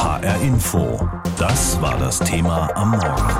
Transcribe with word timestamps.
HR 0.00 0.40
Info. 0.40 1.10
Das 1.38 1.78
war 1.82 1.98
das 1.98 2.20
Thema 2.20 2.70
am 2.74 2.92
Morgen. 2.92 3.34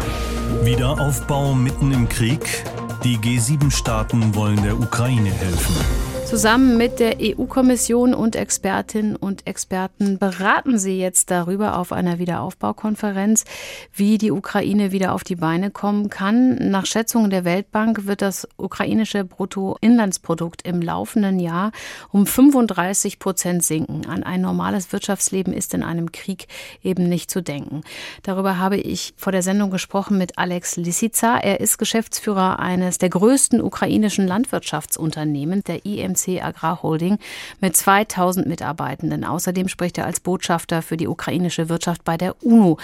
Wiederaufbau 0.62 1.54
mitten 1.54 1.90
im 1.90 2.06
Krieg. 2.06 2.66
Die 3.02 3.16
G7-Staaten 3.16 4.34
wollen 4.34 4.62
der 4.62 4.78
Ukraine 4.78 5.30
helfen. 5.30 6.09
Zusammen 6.30 6.76
mit 6.76 7.00
der 7.00 7.16
EU-Kommission 7.20 8.14
und 8.14 8.36
Expertinnen 8.36 9.16
und 9.16 9.48
Experten 9.48 10.16
beraten 10.16 10.78
sie 10.78 10.96
jetzt 10.96 11.32
darüber 11.32 11.76
auf 11.76 11.90
einer 11.90 12.20
Wiederaufbaukonferenz, 12.20 13.44
wie 13.92 14.16
die 14.16 14.30
Ukraine 14.30 14.92
wieder 14.92 15.12
auf 15.12 15.24
die 15.24 15.34
Beine 15.34 15.72
kommen 15.72 16.08
kann. 16.08 16.70
Nach 16.70 16.86
Schätzungen 16.86 17.30
der 17.30 17.44
Weltbank 17.44 18.06
wird 18.06 18.22
das 18.22 18.46
ukrainische 18.56 19.24
Bruttoinlandsprodukt 19.24 20.62
im 20.62 20.80
laufenden 20.80 21.40
Jahr 21.40 21.72
um 22.12 22.26
35 22.26 23.18
Prozent 23.18 23.64
sinken. 23.64 24.06
An 24.06 24.22
ein 24.22 24.40
normales 24.40 24.92
Wirtschaftsleben 24.92 25.52
ist 25.52 25.74
in 25.74 25.82
einem 25.82 26.12
Krieg 26.12 26.46
eben 26.84 27.08
nicht 27.08 27.28
zu 27.32 27.42
denken. 27.42 27.80
Darüber 28.22 28.56
habe 28.56 28.76
ich 28.76 29.14
vor 29.16 29.32
der 29.32 29.42
Sendung 29.42 29.72
gesprochen 29.72 30.16
mit 30.16 30.38
Alex 30.38 30.76
Lisica. 30.76 31.38
Er 31.38 31.58
ist 31.58 31.76
Geschäftsführer 31.76 32.60
eines 32.60 32.98
der 32.98 33.08
größten 33.08 33.60
ukrainischen 33.60 34.28
Landwirtschaftsunternehmen, 34.28 35.64
der 35.64 35.84
IMC 35.84 36.19
EMC 36.26 36.42
Agrarholding 36.42 37.18
mit 37.60 37.76
2000 37.76 38.46
Mitarbeitenden. 38.46 39.24
Außerdem 39.24 39.68
spricht 39.68 39.98
er 39.98 40.06
als 40.06 40.20
Botschafter 40.20 40.82
für 40.82 40.96
die 40.96 41.08
ukrainische 41.08 41.68
Wirtschaft 41.68 42.04
bei 42.04 42.16
der 42.16 42.42
UNO. 42.42 42.78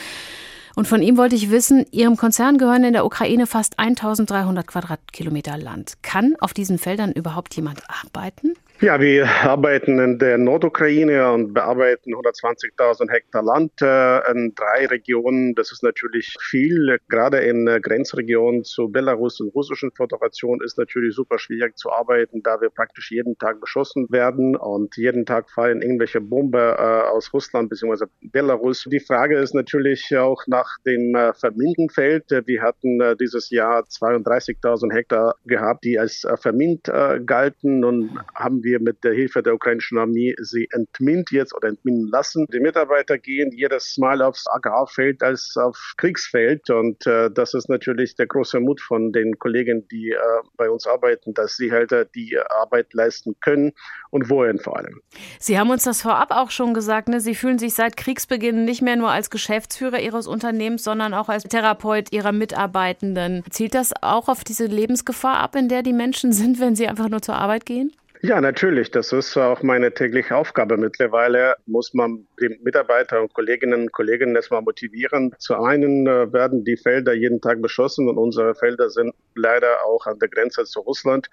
Und 0.75 0.87
von 0.87 1.01
ihm 1.01 1.17
wollte 1.17 1.37
ich 1.37 1.51
wissen, 1.51 1.87
Ihrem 1.91 2.19
Konzern 2.19 2.59
gehören 2.59 2.85
in 2.85 2.93
der 2.93 3.07
Ukraine 3.07 3.47
fast 3.47 3.79
1300 3.79 4.67
Quadratkilometer 4.67 5.57
Land. 5.57 5.95
Kann 6.03 6.35
auf 6.39 6.53
diesen 6.53 6.79
Feldern 6.79 7.13
überhaupt 7.13 7.57
jemand 7.57 7.83
arbeiten? 7.89 8.53
Ja, 8.83 9.01
wir 9.01 9.27
arbeiten 9.27 9.99
in 9.99 10.19
der 10.19 10.37
Nordukraine 10.37 11.33
und 11.33 11.55
bearbeiten 11.55 12.15
120.000 12.15 13.11
Hektar 13.11 13.43
Land 13.43 13.73
äh, 13.81 14.31
in 14.31 14.53
drei 14.55 14.85
Regionen. 14.85 15.55
Das 15.55 15.73
ist 15.73 15.83
natürlich 15.83 16.37
viel. 16.39 16.99
Gerade 17.09 17.39
in 17.39 17.65
Grenzregionen 17.65 18.65
zu 18.65 18.91
Belarus 18.91 19.41
und 19.41 19.55
Russischen 19.55 19.93
Föderation 19.93 20.61
ist 20.63 20.77
natürlich 20.77 21.15
super 21.15 21.39
schwierig 21.39 21.79
zu 21.79 21.91
arbeiten, 21.91 22.43
da 22.43 22.61
wir 22.61 22.69
praktisch 22.69 23.11
jeden 23.13 23.39
Tag 23.39 23.63
beschossen 23.63 24.09
werden 24.11 24.57
und 24.57 24.95
jeden 24.99 25.25
Tag 25.25 25.51
fallen 25.51 25.81
irgendwelche 25.81 26.21
Bomben 26.21 26.61
äh, 26.61 26.75
aus 26.75 27.33
Russland 27.33 27.71
bzw. 27.71 28.05
Belarus. 28.21 28.85
Die 28.91 29.01
Frage 29.01 29.39
ist 29.39 29.55
natürlich 29.55 30.15
auch 30.19 30.43
nach 30.49 30.69
dem 30.85 31.15
äh, 31.15 31.33
Vermindenfeld. 31.33 32.25
Wir 32.45 32.61
hatten 32.61 33.17
dieses 33.19 33.49
Jahr 33.49 33.85
32.000 33.85 34.93
Hektar 34.93 35.35
gehabt, 35.47 35.83
die 35.85 35.99
als 35.99 36.27
vermint 36.43 36.91
galten 37.25 37.83
und 37.83 38.19
haben 38.35 38.63
wir 38.67 38.81
mit 38.81 39.03
der 39.03 39.15
Hilfe 39.15 39.43
der 39.43 39.55
ukrainischen 39.55 39.97
Armee 39.97 40.35
sie 40.39 40.69
entminnt 40.73 41.31
jetzt 41.31 41.55
oder 41.55 41.69
entminnen 41.69 42.09
lassen. 42.09 42.47
Die 42.53 42.61
Mitarbeiter 42.61 43.17
gehen 43.17 43.51
jedes 43.53 43.97
Mal 43.97 44.21
aufs 44.21 44.47
Agrarfeld 44.47 45.23
als 45.23 45.57
auf 45.57 45.95
Kriegsfeld 45.97 46.69
und 46.69 47.07
äh, 47.07 47.31
das 47.31 47.55
ist 47.55 47.71
natürlich 47.71 48.17
der 48.17 48.27
große 48.27 48.61
Mut 48.61 48.81
von 48.83 49.13
den 49.13 49.39
Kollegen, 49.39 49.89
die 49.89 50.11
äh, 50.11 50.19
bei 50.57 50.69
uns 50.69 50.87
arbeiten, 50.87 51.33
dass 51.33 51.57
sie 51.57 51.73
halt 51.73 51.93
äh, 51.93 52.05
die 52.15 52.37
Arbeit 52.39 52.93
leisten 52.93 53.37
können 53.41 53.73
und 54.11 54.29
wollen 54.29 54.59
vor 54.59 54.77
allem. 54.77 55.01
Sie 55.39 55.59
haben 55.59 55.71
uns 55.71 55.85
das 55.85 56.03
vorab 56.03 56.31
auch 56.31 56.51
schon 56.51 56.75
gesagt, 56.75 57.09
ne? 57.09 57.21
Sie 57.21 57.35
fühlen 57.35 57.59
sich 57.59 57.75
seit 57.75 57.97
Kriegsbeginn 57.97 58.65
nicht 58.65 58.83
mehr 58.83 58.97
nur 58.97 59.11
als 59.11 59.31
Geschäftsführer 59.31 60.01
Ihres 60.01 60.27
Unternehmens, 60.27 60.85
sondern 60.85 61.15
auch 61.15 61.29
als 61.29 61.45
Therapeut 61.45 62.13
Ihrer 62.13 62.33
Mitarbeitenden. 62.33 63.45
Zielt 63.51 63.75
das 63.75 63.93
auch 64.03 64.29
auf 64.29 64.45
diese 64.45 64.67
Lebensgefahr 64.67 65.39
ab, 65.39 65.55
in 65.55 65.69
der 65.69 65.83
die 65.83 65.93
Menschen 65.93 66.33
sind, 66.33 66.61
wenn 66.61 66.75
sie 66.75 66.89
einfach 66.89 67.09
nur 67.09 67.23
zur 67.23 67.37
Arbeit 67.37 67.67
gehen? 67.67 67.93
Ja, 68.23 68.41
natürlich. 68.41 68.91
Das 68.91 69.13
ist 69.13 69.37
auch 69.37 69.63
meine 69.63 69.93
tägliche 69.93 70.37
Aufgabe. 70.37 70.77
Mittlerweile 70.77 71.57
muss 71.67 71.93
man 71.93 72.27
die 72.41 72.59
Mitarbeiter 72.63 73.21
und 73.21 73.35
Kolleginnen 73.35 73.83
und 73.83 73.93
Kollegen 73.93 74.35
erstmal 74.35 74.63
motivieren. 74.63 75.35
Zu 75.39 75.57
einen 75.57 76.07
äh, 76.07 76.33
werden 76.33 76.65
die 76.65 76.77
Felder 76.77 77.13
jeden 77.13 77.41
Tag 77.41 77.61
beschossen 77.61 78.09
und 78.09 78.17
unsere 78.17 78.55
Felder 78.55 78.89
sind 78.91 79.15
leider 79.35 79.85
auch 79.85 80.07
an 80.07 80.19
der 80.19 80.29
Grenze 80.29 80.65
zu 80.65 80.81
Russland. 80.81 81.29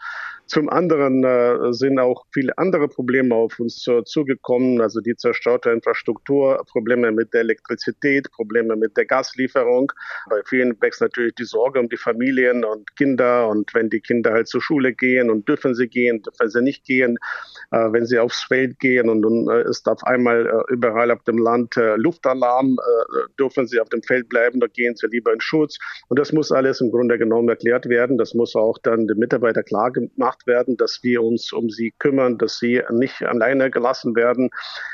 Zum 0.46 0.70
anderen 0.70 1.24
äh, 1.24 1.74
sind 1.74 2.00
auch 2.00 2.26
viele 2.34 2.58
andere 2.58 2.88
Probleme 2.90 3.34
auf 3.34 3.60
uns 3.60 3.86
zugekommen, 4.06 4.82
also 4.82 5.00
die 5.00 5.16
zerstörte 5.16 5.70
Infrastruktur, 5.72 6.64
Probleme 6.70 7.12
mit 7.12 7.34
der 7.34 7.42
Elektrizität, 7.42 8.30
Probleme 8.32 8.76
mit 8.76 8.98
der 8.98 9.06
Gaslieferung. 9.06 9.92
Bei 10.30 10.42
vielen 10.46 10.80
wächst 10.82 11.02
natürlich 11.02 11.36
die 11.36 11.46
Sorge 11.46 11.80
um 11.80 11.88
die 11.88 11.98
Familien 11.98 12.66
und 12.66 12.96
Kinder 12.96 13.48
und 13.48 13.74
wenn 13.74 13.90
die 13.90 14.02
Kinder 14.02 14.34
halt 14.34 14.48
zur 14.48 14.62
Schule 14.62 14.94
gehen 14.94 15.30
und 15.30 15.48
dürfen 15.48 15.76
sie 15.76 15.88
gehen, 15.88 16.22
dürfen 16.22 16.50
sie 16.50 16.62
nicht 16.62 16.73
gehen, 16.82 17.18
äh, 17.74 17.92
wenn 17.92 18.06
sie 18.06 18.20
aufs 18.20 18.44
Feld 18.44 18.80
gehen 18.80 19.10
und 19.10 19.22
dann 19.22 19.66
ist 19.68 19.88
auf 19.88 20.04
einmal 20.04 20.46
äh, 20.46 20.74
überall 20.74 21.12
auf 21.12 21.24
dem 21.24 21.38
Land 21.38 21.76
äh, 21.78 21.96
Luftalarm, 21.96 22.78
dürfen 23.40 23.68
sie 23.68 23.80
auf 23.80 23.90
dem 23.90 24.02
Feld 24.04 24.30
bleiben, 24.30 24.60
da 24.60 24.68
gehen 24.68 24.96
sie 24.96 25.08
lieber 25.08 25.34
in 25.34 25.42
Schutz. 25.42 25.78
Und 26.08 26.20
das 26.20 26.32
muss 26.32 26.52
alles 26.52 26.82
im 26.82 26.92
Grunde 26.92 27.18
genommen 27.18 27.50
erklärt 27.50 27.88
werden. 27.88 28.18
Das 28.18 28.34
muss 28.34 28.56
auch 28.56 28.78
dann 28.80 29.08
den 29.08 29.18
Mitarbeitern 29.18 29.66
klar 29.66 29.92
gemacht 29.92 30.46
werden, 30.48 30.78
dass 30.78 31.00
wir 31.04 31.22
uns 31.22 31.52
um 31.54 31.70
sie 31.70 31.94
kümmern, 32.00 32.38
dass 32.38 32.60
sie 32.60 32.82
nicht 32.92 33.22
alleine 33.24 33.70
gelassen 33.70 34.16
werden. 34.16 34.50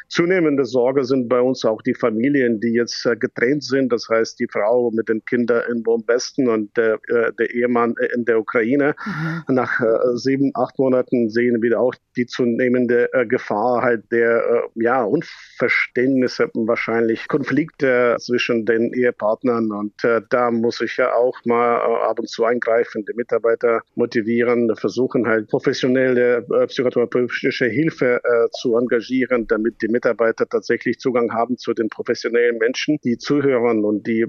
Zunehmende 0.08 0.66
Sorge 0.66 1.04
sind 1.06 1.30
bei 1.30 1.42
uns 1.42 1.66
auch 1.66 1.82
die 1.82 1.94
Familien, 1.94 2.60
die 2.60 2.74
jetzt 2.74 3.04
getrennt 3.20 3.64
sind. 3.64 3.92
Das 3.92 4.08
heißt, 4.10 4.40
die 4.40 4.48
Frau 4.48 4.92
mit 4.92 5.10
den 5.10 5.24
Kindern 5.26 5.64
in 5.70 5.84
Westen 5.86 6.48
und 6.50 6.76
der, 6.78 7.00
der 7.08 7.50
Ehemann 7.54 7.96
in 8.14 8.26
der 8.26 8.40
Ukraine. 8.40 8.96
Mhm. 9.06 9.56
Nach 9.56 9.80
sieben, 10.16 10.52
acht 10.56 10.78
Monaten 10.80 11.30
sehen 11.30 11.62
wir 11.62 11.69
auch 11.76 11.94
die 12.16 12.26
zunehmende 12.26 13.12
äh, 13.14 13.26
Gefahr 13.26 13.82
halt 13.82 14.12
der 14.12 14.64
äh, 14.76 14.84
ja, 14.84 15.04
Unverständnisse, 15.04 16.50
wahrscheinlich 16.54 17.28
Konflikte 17.28 18.18
zwischen 18.20 18.66
den 18.66 18.94
Ehepartnern. 18.94 19.72
Und 19.72 20.04
äh, 20.04 20.22
da 20.30 20.52
muss 20.52 20.82
ich 20.82 20.98
ja 20.98 21.14
auch 21.14 21.38
mal 21.46 21.78
äh, 21.78 22.10
ab 22.10 22.20
und 22.20 22.30
zu 22.30 22.46
eingreifen, 22.46 23.06
die 23.06 23.16
Mitarbeiter 23.16 23.82
motivieren, 23.96 24.76
versuchen 24.76 25.28
halt 25.28 25.50
professionelle 25.50 26.46
äh, 26.54 26.68
psychotherapeutische 26.68 27.66
Hilfe 27.66 28.22
äh, 28.24 28.50
zu 28.52 28.76
engagieren, 28.78 29.48
damit 29.48 29.82
die 29.82 29.88
Mitarbeiter 29.88 30.48
tatsächlich 30.48 31.00
Zugang 31.00 31.32
haben 31.34 31.58
zu 31.58 31.74
den 31.74 31.90
professionellen 31.90 32.58
Menschen, 32.58 32.98
die 33.04 33.18
zuhören 33.18 33.86
und 33.86 34.08
die 34.08 34.26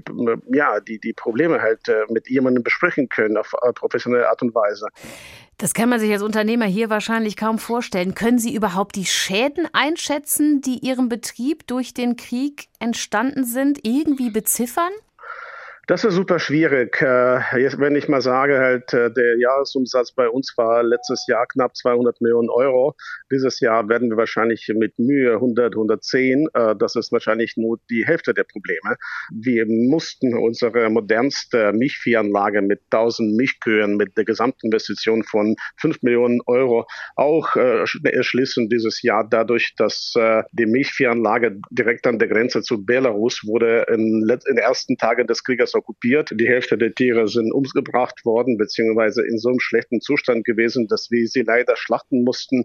ja, 0.53 0.79
die 0.79 0.99
die 0.99 1.13
Probleme 1.13 1.61
halt 1.61 1.81
mit 2.09 2.29
jemandem 2.29 2.63
besprechen 2.63 3.09
können 3.09 3.37
auf 3.37 3.53
professionelle 3.75 4.29
Art 4.29 4.41
und 4.41 4.53
Weise. 4.55 4.87
Das 5.61 5.75
kann 5.75 5.89
man 5.89 5.99
sich 5.99 6.11
als 6.11 6.23
Unternehmer 6.23 6.65
hier 6.65 6.89
wahrscheinlich 6.89 7.37
kaum 7.37 7.59
vorstellen. 7.59 8.15
Können 8.15 8.39
Sie 8.39 8.55
überhaupt 8.55 8.95
die 8.95 9.05
Schäden 9.05 9.67
einschätzen, 9.73 10.61
die 10.61 10.79
Ihrem 10.79 11.07
Betrieb 11.07 11.67
durch 11.67 11.93
den 11.93 12.15
Krieg 12.15 12.69
entstanden 12.79 13.45
sind, 13.45 13.77
irgendwie 13.83 14.31
beziffern? 14.31 14.91
Das 15.91 16.05
ist 16.05 16.13
super 16.13 16.39
schwierig. 16.39 17.01
Äh, 17.01 17.41
wenn 17.77 17.97
ich 17.97 18.07
mal 18.07 18.21
sage, 18.21 18.59
halt, 18.59 18.93
äh, 18.93 19.11
der 19.11 19.37
Jahresumsatz 19.37 20.13
bei 20.13 20.29
uns 20.29 20.53
war 20.55 20.83
letztes 20.83 21.25
Jahr 21.27 21.45
knapp 21.47 21.75
200 21.75 22.21
Millionen 22.21 22.49
Euro. 22.49 22.95
Dieses 23.29 23.59
Jahr 23.59 23.89
werden 23.89 24.09
wir 24.09 24.15
wahrscheinlich 24.15 24.71
mit 24.73 24.97
Mühe 24.97 25.33
100, 25.33 25.73
110. 25.73 26.47
Äh, 26.53 26.77
das 26.77 26.95
ist 26.95 27.11
wahrscheinlich 27.11 27.57
nur 27.57 27.77
die 27.89 28.05
Hälfte 28.05 28.33
der 28.33 28.45
Probleme. 28.45 28.95
Wir 29.33 29.65
mussten 29.65 30.33
unsere 30.37 30.89
modernste 30.89 31.73
Milchviehanlage 31.73 32.61
mit 32.61 32.79
1000 32.89 33.35
Milchkühen 33.35 33.97
mit 33.97 34.15
der 34.15 34.23
Gesamtinvestition 34.23 35.25
von 35.25 35.57
5 35.81 36.03
Millionen 36.03 36.39
Euro 36.45 36.87
auch 37.17 37.57
erschließen 37.57 38.69
dieses 38.69 39.01
Jahr 39.01 39.27
dadurch, 39.29 39.73
dass 39.75 40.13
die 40.51 40.65
Milchviehanlage 40.65 41.59
direkt 41.69 42.07
an 42.07 42.19
der 42.19 42.29
Grenze 42.29 42.61
zu 42.61 42.85
Belarus 42.85 43.41
wurde 43.45 43.85
in 43.89 44.25
den 44.27 44.57
ersten 44.57 44.97
Tagen 44.97 45.27
des 45.27 45.43
Krieges 45.43 45.73
okkupiert. 45.81 46.31
Die 46.33 46.47
Hälfte 46.47 46.77
der 46.77 46.93
Tiere 46.93 47.27
sind 47.27 47.51
umgebracht 47.51 48.25
worden, 48.25 48.57
beziehungsweise 48.57 49.25
in 49.25 49.37
so 49.37 49.49
einem 49.49 49.59
schlechten 49.59 50.01
Zustand 50.01 50.45
gewesen, 50.45 50.87
dass 50.87 51.09
wir 51.11 51.27
sie 51.27 51.41
leider 51.41 51.75
schlachten 51.75 52.23
mussten. 52.23 52.63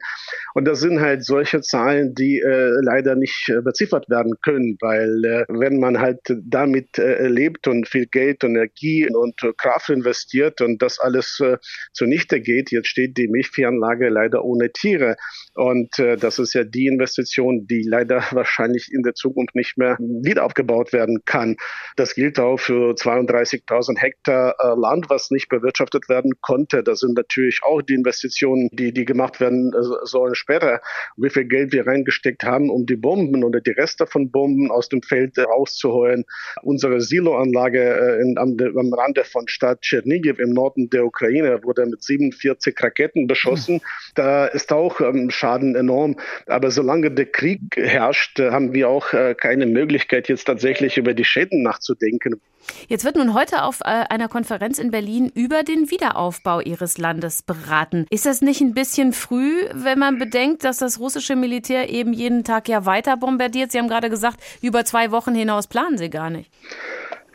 Und 0.54 0.66
das 0.66 0.80
sind 0.80 1.00
halt 1.00 1.24
solche 1.24 1.60
Zahlen, 1.60 2.14
die 2.14 2.40
äh, 2.40 2.70
leider 2.82 3.16
nicht 3.16 3.48
äh, 3.48 3.60
beziffert 3.62 4.08
werden 4.08 4.34
können, 4.44 4.76
weil 4.80 5.24
äh, 5.24 5.44
wenn 5.48 5.78
man 5.78 5.98
halt 5.98 6.20
damit 6.44 6.98
äh, 6.98 7.26
lebt 7.28 7.68
und 7.68 7.88
viel 7.88 8.06
Geld 8.06 8.44
und 8.44 8.56
Energie 8.56 9.08
und 9.08 9.40
Kraft 9.56 9.90
investiert 9.90 10.60
und 10.60 10.82
das 10.82 10.98
alles 10.98 11.40
äh, 11.40 11.58
zunichte 11.92 12.40
geht, 12.40 12.70
jetzt 12.70 12.88
steht 12.88 13.16
die 13.16 13.28
Milchviehanlage 13.28 14.08
leider 14.08 14.44
ohne 14.44 14.72
Tiere. 14.72 15.16
Und 15.54 15.98
äh, 15.98 16.16
das 16.16 16.38
ist 16.38 16.54
ja 16.54 16.64
die 16.64 16.86
Investition, 16.86 17.66
die 17.66 17.82
leider 17.82 18.22
wahrscheinlich 18.32 18.90
in 18.92 19.02
der 19.02 19.14
Zukunft 19.14 19.54
nicht 19.54 19.78
mehr 19.78 19.96
wieder 19.98 20.44
aufgebaut 20.44 20.92
werden 20.92 21.22
kann. 21.24 21.56
Das 21.96 22.14
gilt 22.14 22.38
auch 22.38 22.58
für 22.58 22.95
32.000 22.96 23.98
Hektar 23.98 24.54
äh, 24.58 24.78
Land, 24.78 25.08
was 25.08 25.30
nicht 25.30 25.48
bewirtschaftet 25.48 26.08
werden 26.08 26.32
konnte. 26.40 26.82
Das 26.82 27.00
sind 27.00 27.16
natürlich 27.16 27.60
auch 27.62 27.82
die 27.82 27.94
Investitionen, 27.94 28.68
die, 28.72 28.92
die 28.92 29.04
gemacht 29.04 29.40
werden 29.40 29.72
äh, 29.72 29.82
sollen 30.04 30.34
später. 30.34 30.80
Wie 31.16 31.30
viel 31.30 31.44
Geld 31.44 31.72
wir 31.72 31.86
reingesteckt 31.86 32.44
haben, 32.44 32.70
um 32.70 32.86
die 32.86 32.96
Bomben 32.96 33.44
oder 33.44 33.60
die 33.60 33.70
Reste 33.70 34.06
von 34.06 34.30
Bomben 34.30 34.70
aus 34.70 34.88
dem 34.88 35.02
Feld 35.02 35.38
rauszuholen. 35.38 36.24
Unsere 36.62 37.00
Siloanlage 37.00 37.80
äh, 37.80 38.22
in, 38.22 38.38
am, 38.38 38.56
am 38.60 38.92
Rande 38.92 39.24
von 39.24 39.48
Stadt 39.48 39.82
Tschernigiv 39.82 40.38
im 40.38 40.50
Norden 40.50 40.90
der 40.90 41.04
Ukraine 41.04 41.62
wurde 41.62 41.86
mit 41.86 42.02
47 42.02 42.74
Raketen 42.82 43.26
beschossen. 43.26 43.80
Da 44.14 44.46
ist 44.46 44.72
auch 44.72 45.00
ähm, 45.00 45.30
Schaden 45.30 45.74
enorm. 45.74 46.16
Aber 46.46 46.70
solange 46.70 47.10
der 47.10 47.26
Krieg 47.26 47.60
herrscht, 47.76 48.38
äh, 48.38 48.50
haben 48.50 48.74
wir 48.74 48.88
auch 48.88 49.12
äh, 49.12 49.34
keine 49.34 49.66
Möglichkeit, 49.66 50.28
jetzt 50.28 50.44
tatsächlich 50.44 50.96
über 50.96 51.14
die 51.14 51.24
Schäden 51.24 51.62
nachzudenken. 51.62 52.40
Jetzt 52.88 53.04
wird 53.04 53.16
nun 53.16 53.34
heute 53.34 53.62
auf 53.62 53.80
äh, 53.80 53.84
einer 53.84 54.28
Konferenz 54.28 54.78
in 54.78 54.90
Berlin 54.90 55.30
über 55.34 55.62
den 55.62 55.90
Wiederaufbau 55.90 56.60
Ihres 56.60 56.98
Landes 56.98 57.42
beraten. 57.42 58.06
Ist 58.10 58.26
das 58.26 58.42
nicht 58.42 58.60
ein 58.60 58.74
bisschen 58.74 59.12
früh, 59.12 59.64
wenn 59.72 59.98
man 59.98 60.18
bedenkt, 60.18 60.64
dass 60.64 60.78
das 60.78 61.00
russische 61.00 61.36
Militär 61.36 61.88
eben 61.90 62.12
jeden 62.12 62.44
Tag 62.44 62.68
ja 62.68 62.86
weiter 62.86 63.16
bombardiert? 63.16 63.72
Sie 63.72 63.78
haben 63.78 63.88
gerade 63.88 64.10
gesagt, 64.10 64.40
über 64.62 64.84
zwei 64.84 65.10
Wochen 65.10 65.34
hinaus 65.34 65.66
planen 65.66 65.98
Sie 65.98 66.10
gar 66.10 66.30
nicht. 66.30 66.50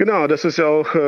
Genau, 0.01 0.25
das 0.25 0.45
ist 0.45 0.57
ja 0.57 0.65
auch 0.65 0.95
äh, 0.95 0.99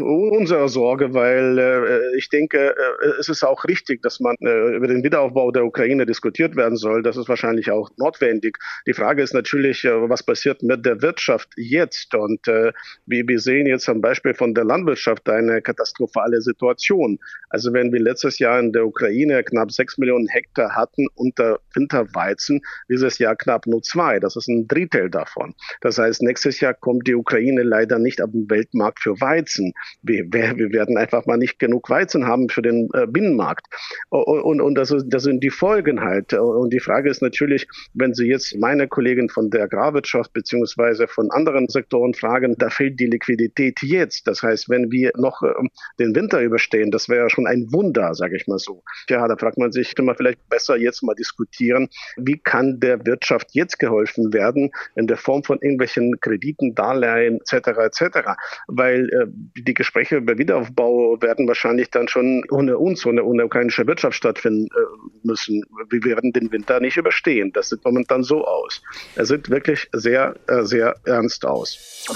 unsere 0.00 0.68
Sorge, 0.68 1.12
weil 1.12 1.58
äh, 1.58 2.16
ich 2.16 2.28
denke, 2.28 2.68
äh, 2.68 3.06
es 3.18 3.28
ist 3.28 3.42
auch 3.42 3.64
richtig, 3.64 4.00
dass 4.00 4.20
man 4.20 4.36
äh, 4.42 4.76
über 4.76 4.86
den 4.86 5.02
Wiederaufbau 5.02 5.50
der 5.50 5.64
Ukraine 5.64 6.06
diskutiert 6.06 6.54
werden 6.54 6.76
soll. 6.76 7.02
Das 7.02 7.16
ist 7.16 7.28
wahrscheinlich 7.28 7.72
auch 7.72 7.90
notwendig. 7.96 8.58
Die 8.86 8.92
Frage 8.92 9.24
ist 9.24 9.34
natürlich, 9.34 9.84
äh, 9.84 10.08
was 10.08 10.22
passiert 10.22 10.62
mit 10.62 10.86
der 10.86 11.02
Wirtschaft 11.02 11.48
jetzt? 11.56 12.14
Und 12.14 12.46
äh, 12.46 12.72
wir, 13.06 13.26
wir 13.26 13.40
sehen 13.40 13.66
jetzt 13.66 13.88
am 13.88 14.00
Beispiel 14.00 14.34
von 14.34 14.54
der 14.54 14.66
Landwirtschaft 14.66 15.28
eine 15.28 15.60
katastrophale 15.60 16.42
Situation. 16.42 17.18
Also 17.50 17.72
wenn 17.72 17.92
wir 17.92 17.98
letztes 17.98 18.38
Jahr 18.38 18.60
in 18.60 18.72
der 18.72 18.86
Ukraine 18.86 19.42
knapp 19.42 19.72
sechs 19.72 19.98
Millionen 19.98 20.28
Hektar 20.28 20.76
hatten 20.76 21.08
unter 21.16 21.58
Winterweizen, 21.74 22.60
dieses 22.88 23.18
Jahr 23.18 23.34
knapp 23.34 23.66
nur 23.66 23.82
zwei. 23.82 24.20
Das 24.20 24.36
ist 24.36 24.46
ein 24.46 24.68
Drittel 24.68 25.10
davon. 25.10 25.56
Das 25.80 25.98
heißt, 25.98 26.22
nächstes 26.22 26.60
Jahr 26.60 26.74
kommt 26.74 27.08
die 27.08 27.16
Ukraine 27.16 27.64
leider 27.64 27.98
nicht 27.98 28.11
nicht 28.12 28.22
auf 28.22 28.30
dem 28.30 28.48
Weltmarkt 28.50 29.00
für 29.00 29.20
Weizen. 29.20 29.72
Wir, 30.02 30.24
wir 30.32 30.72
werden 30.72 30.96
einfach 30.98 31.26
mal 31.26 31.38
nicht 31.38 31.58
genug 31.58 31.88
Weizen 31.88 32.26
haben 32.26 32.48
für 32.48 32.62
den 32.62 32.88
äh, 32.92 33.06
Binnenmarkt. 33.06 33.66
Und, 34.10 34.60
und 34.60 34.74
das, 34.74 34.90
ist, 34.90 35.06
das 35.08 35.22
sind 35.22 35.42
die 35.42 35.50
Folgen 35.50 36.00
halt. 36.00 36.34
Und 36.34 36.72
die 36.72 36.80
Frage 36.80 37.10
ist 37.10 37.22
natürlich, 37.22 37.66
wenn 37.94 38.14
Sie 38.14 38.26
jetzt 38.26 38.54
meine 38.56 38.88
Kollegen 38.88 39.28
von 39.28 39.50
der 39.50 39.64
Agrarwirtschaft 39.64 40.32
beziehungsweise 40.32 41.08
von 41.08 41.30
anderen 41.30 41.68
Sektoren 41.68 42.14
fragen, 42.14 42.54
da 42.58 42.68
fehlt 42.68 43.00
die 43.00 43.06
Liquidität 43.06 43.80
jetzt. 43.82 44.26
Das 44.26 44.42
heißt, 44.42 44.68
wenn 44.68 44.90
wir 44.90 45.12
noch 45.16 45.42
äh, 45.42 45.52
den 45.98 46.14
Winter 46.14 46.40
überstehen, 46.40 46.90
das 46.90 47.08
wäre 47.08 47.22
ja 47.22 47.30
schon 47.30 47.46
ein 47.46 47.72
Wunder, 47.72 48.14
sage 48.14 48.36
ich 48.36 48.46
mal 48.46 48.58
so. 48.58 48.82
Ja, 49.08 49.26
da 49.26 49.36
fragt 49.36 49.58
man 49.58 49.72
sich, 49.72 49.94
immer 49.98 50.14
vielleicht 50.14 50.48
besser 50.48 50.76
jetzt 50.76 51.02
mal 51.02 51.14
diskutieren, 51.14 51.88
wie 52.16 52.38
kann 52.38 52.80
der 52.80 53.04
Wirtschaft 53.06 53.48
jetzt 53.52 53.78
geholfen 53.78 54.32
werden 54.32 54.70
in 54.96 55.06
der 55.06 55.16
Form 55.16 55.44
von 55.44 55.58
irgendwelchen 55.60 56.20
Krediten, 56.20 56.74
Darlehen 56.74 57.40
etc. 57.40 57.91
etc 57.92 58.32
weil 58.68 59.08
äh, 59.10 59.26
die 59.62 59.74
Gespräche 59.74 60.16
über 60.16 60.38
Wiederaufbau 60.38 61.20
werden 61.20 61.46
wahrscheinlich 61.48 61.90
dann 61.90 62.08
schon 62.08 62.44
ohne 62.50 62.78
uns, 62.78 63.04
ohne, 63.06 63.24
ohne 63.24 63.44
ukrainische 63.44 63.86
Wirtschaft 63.86 64.16
stattfinden 64.16 64.66
äh, 64.66 65.26
müssen. 65.26 65.62
Wir 65.90 66.04
werden 66.04 66.32
den 66.32 66.50
Winter 66.52 66.80
nicht 66.80 66.96
überstehen. 66.96 67.52
Das 67.52 67.68
sieht 67.68 67.84
momentan 67.84 68.22
so 68.22 68.44
aus. 68.44 68.82
Es 69.16 69.28
sieht 69.28 69.50
wirklich 69.50 69.88
sehr, 69.92 70.34
äh, 70.48 70.62
sehr 70.62 70.94
ernst 71.04 71.44
aus. 71.44 72.08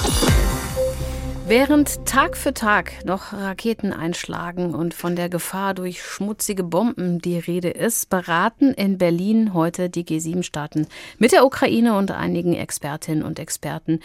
Während 1.49 2.05
Tag 2.07 2.37
für 2.37 2.53
Tag 2.53 3.05
noch 3.05 3.33
Raketen 3.33 3.93
einschlagen 3.93 4.75
und 4.75 4.95
von 4.95 5.15
der 5.15 5.29
Gefahr 5.29 5.75
durch 5.75 6.03
schmutzige 6.03 6.65
Bomben 6.65 7.21
die 7.21 7.39
Rede 7.39 7.71
ist, 7.71 8.11
beraten 8.11 8.75
in 8.75 8.99
Berlin 8.99 9.55
heute 9.55 9.89
die 9.89 10.05
G7-Staaten 10.05 10.89
mit 11.19 11.31
der 11.31 11.47
Ukraine 11.47 11.97
und 11.97 12.11
einigen 12.11 12.53
Expertinnen 12.53 13.23
und 13.23 13.39
Experten 13.39 14.01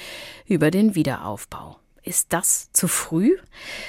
über 0.46 0.70
den 0.70 0.94
Wiederaufbau. 0.94 1.81
Ist 2.04 2.34
das 2.34 2.72
zu 2.72 2.88
früh? 2.88 3.38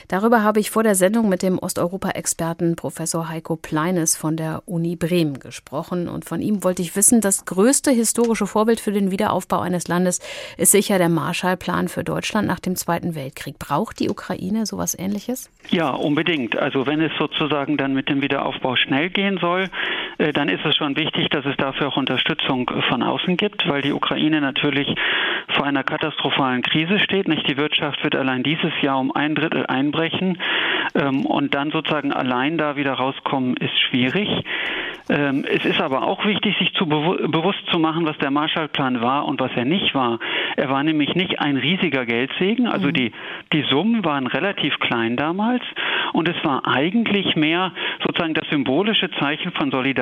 Darüber 0.08 0.42
habe 0.42 0.60
ich 0.60 0.70
vor 0.70 0.82
der 0.82 0.94
Sendung 0.94 1.30
mit 1.30 1.42
dem 1.42 1.58
Osteuropa-Experten 1.58 2.76
Professor 2.76 3.30
Heiko 3.30 3.56
Pleines 3.56 4.18
von 4.18 4.36
der 4.36 4.62
Uni 4.66 4.96
Bremen 4.96 5.40
gesprochen. 5.40 6.08
Und 6.08 6.26
von 6.26 6.42
ihm 6.42 6.62
wollte 6.62 6.82
ich 6.82 6.94
wissen, 6.94 7.22
das 7.22 7.46
größte 7.46 7.90
historische 7.90 8.46
Vorbild 8.46 8.80
für 8.80 8.92
den 8.92 9.10
Wiederaufbau 9.10 9.60
eines 9.60 9.88
Landes 9.88 10.20
ist 10.58 10.72
sicher 10.72 10.98
der 10.98 11.08
Marshallplan 11.08 11.88
für 11.88 12.04
Deutschland 12.04 12.46
nach 12.46 12.60
dem 12.60 12.76
Zweiten 12.76 13.14
Weltkrieg. 13.14 13.58
Braucht 13.58 13.98
die 13.98 14.10
Ukraine 14.10 14.66
sowas 14.66 14.94
ähnliches? 14.98 15.50
Ja, 15.70 15.88
unbedingt. 15.90 16.54
Also 16.54 16.86
wenn 16.86 17.00
es 17.00 17.12
sozusagen 17.18 17.78
dann 17.78 17.94
mit 17.94 18.10
dem 18.10 18.20
Wiederaufbau 18.20 18.76
schnell 18.76 19.08
gehen 19.08 19.38
soll, 19.40 19.70
dann 20.18 20.48
ist 20.48 20.64
es 20.64 20.76
schon 20.76 20.96
wichtig, 20.96 21.28
dass 21.30 21.44
es 21.44 21.56
dafür 21.56 21.88
auch 21.88 21.96
Unterstützung 21.96 22.70
von 22.88 23.02
außen 23.02 23.36
gibt, 23.36 23.68
weil 23.68 23.82
die 23.82 23.92
Ukraine 23.92 24.40
natürlich 24.40 24.88
vor 25.54 25.64
einer 25.64 25.82
katastrophalen 25.84 26.62
Krise 26.62 26.98
steht. 26.98 27.28
Nicht 27.28 27.48
die 27.48 27.56
Wirtschaft 27.56 28.02
wird 28.04 28.14
allein 28.14 28.42
dieses 28.42 28.72
Jahr 28.80 28.98
um 28.98 29.14
ein 29.14 29.34
Drittel 29.34 29.66
einbrechen. 29.66 30.38
Ähm, 30.94 31.26
und 31.26 31.54
dann 31.54 31.70
sozusagen 31.70 32.12
allein 32.12 32.58
da 32.58 32.76
wieder 32.76 32.94
rauskommen, 32.94 33.56
ist 33.56 33.78
schwierig. 33.80 34.28
Ähm, 35.08 35.44
es 35.48 35.64
ist 35.64 35.80
aber 35.80 36.02
auch 36.02 36.24
wichtig, 36.24 36.56
sich 36.58 36.72
zu 36.74 36.86
bewu 36.86 37.28
bewusst 37.28 37.64
zu 37.70 37.78
machen, 37.78 38.06
was 38.06 38.16
der 38.18 38.30
Marshallplan 38.30 39.00
war 39.00 39.26
und 39.26 39.40
was 39.40 39.50
er 39.56 39.64
nicht 39.64 39.94
war. 39.94 40.18
Er 40.56 40.70
war 40.70 40.82
nämlich 40.82 41.14
nicht 41.14 41.40
ein 41.40 41.56
riesiger 41.56 42.06
Geldsegen, 42.06 42.68
also 42.68 42.88
mhm. 42.88 42.92
die, 42.92 43.12
die 43.52 43.62
Summen 43.62 44.04
waren 44.04 44.26
relativ 44.26 44.78
klein 44.78 45.16
damals 45.16 45.62
und 46.12 46.28
es 46.28 46.36
war 46.44 46.66
eigentlich 46.66 47.36
mehr 47.36 47.72
sozusagen 48.04 48.34
das 48.34 48.48
symbolische 48.48 49.10
Zeichen 49.12 49.52
von 49.52 49.70
Solidarität, 49.70 50.01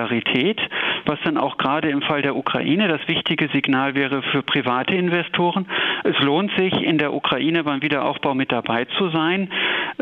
was 1.06 1.19
dann 1.25 1.37
auch 1.37 1.56
gerade 1.58 1.88
im 1.91 2.02
Fall 2.02 2.23
der 2.23 2.37
Ukraine 2.37 2.88
das 2.88 3.06
wichtige 3.08 3.49
Signal 3.49 3.94
wäre 3.94 4.23
für 4.23 4.43
private 4.43 4.94
Investoren. 4.94 5.67
Es 6.05 6.19
lohnt 6.20 6.52
sich 6.56 6.73
in 6.73 6.99
der 6.99 7.12
Ukraine 7.12 7.64
beim 7.64 7.82
Wiederaufbau 7.82 8.35
mit 8.35 8.52
dabei 8.52 8.85
zu 8.97 9.08
sein, 9.11 9.50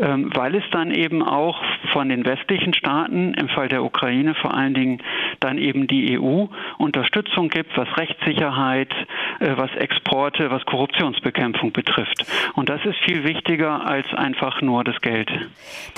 weil 0.01 0.55
es 0.55 0.63
dann 0.71 0.91
eben 0.91 1.21
auch 1.21 1.61
von 1.91 2.07
den 2.09 2.25
westlichen 2.25 2.73
Staaten, 2.73 3.33
im 3.33 3.49
Fall 3.49 3.67
der 3.67 3.83
Ukraine 3.83 4.33
vor 4.35 4.53
allen 4.53 4.73
Dingen 4.73 5.01
dann 5.41 5.57
eben 5.57 5.87
die 5.87 6.17
EU, 6.17 6.45
Unterstützung 6.77 7.49
gibt, 7.49 7.75
was 7.77 7.87
Rechtssicherheit, 7.97 8.91
äh, 9.39 9.57
was 9.57 9.71
Exporte, 9.75 10.51
was 10.51 10.65
Korruptionsbekämpfung 10.65 11.73
betrifft. 11.73 12.25
Und 12.55 12.69
das 12.69 12.79
ist 12.85 12.97
viel 13.05 13.23
wichtiger 13.23 13.85
als 13.85 14.05
einfach 14.13 14.61
nur 14.61 14.83
das 14.83 14.99
Geld. 15.01 15.29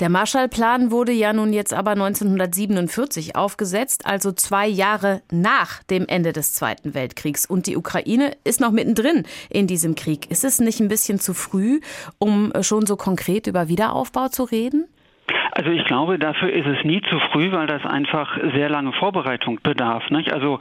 Der 0.00 0.08
Marshallplan 0.08 0.90
wurde 0.90 1.12
ja 1.12 1.32
nun 1.32 1.52
jetzt 1.52 1.72
aber 1.72 1.92
1947 1.92 3.36
aufgesetzt, 3.36 4.06
also 4.06 4.32
zwei 4.32 4.66
Jahre 4.66 5.22
nach 5.30 5.82
dem 5.84 6.06
Ende 6.08 6.32
des 6.32 6.54
Zweiten 6.54 6.94
Weltkriegs. 6.94 7.46
Und 7.46 7.66
die 7.66 7.76
Ukraine 7.76 8.32
ist 8.42 8.60
noch 8.60 8.72
mittendrin 8.72 9.24
in 9.48 9.68
diesem 9.68 9.94
Krieg. 9.94 10.30
Ist 10.30 10.44
es 10.44 10.60
nicht 10.60 10.80
ein 10.80 10.88
bisschen 10.88 11.20
zu 11.20 11.34
früh, 11.34 11.80
um 12.18 12.52
schon 12.62 12.86
so 12.86 12.96
konkret 12.96 13.46
über 13.46 13.68
Wiederaufbau 13.68 13.91
zu 14.30 14.44
reden? 14.44 14.88
Also 15.52 15.70
ich 15.70 15.84
glaube, 15.84 16.18
dafür 16.18 16.50
ist 16.50 16.66
es 16.66 16.82
nie 16.84 17.02
zu 17.02 17.18
früh, 17.30 17.52
weil 17.52 17.66
das 17.66 17.84
einfach 17.84 18.38
sehr 18.54 18.70
lange 18.70 18.92
Vorbereitung 18.92 19.60
bedarf. 19.62 20.08
Nicht? 20.10 20.32
Also 20.32 20.58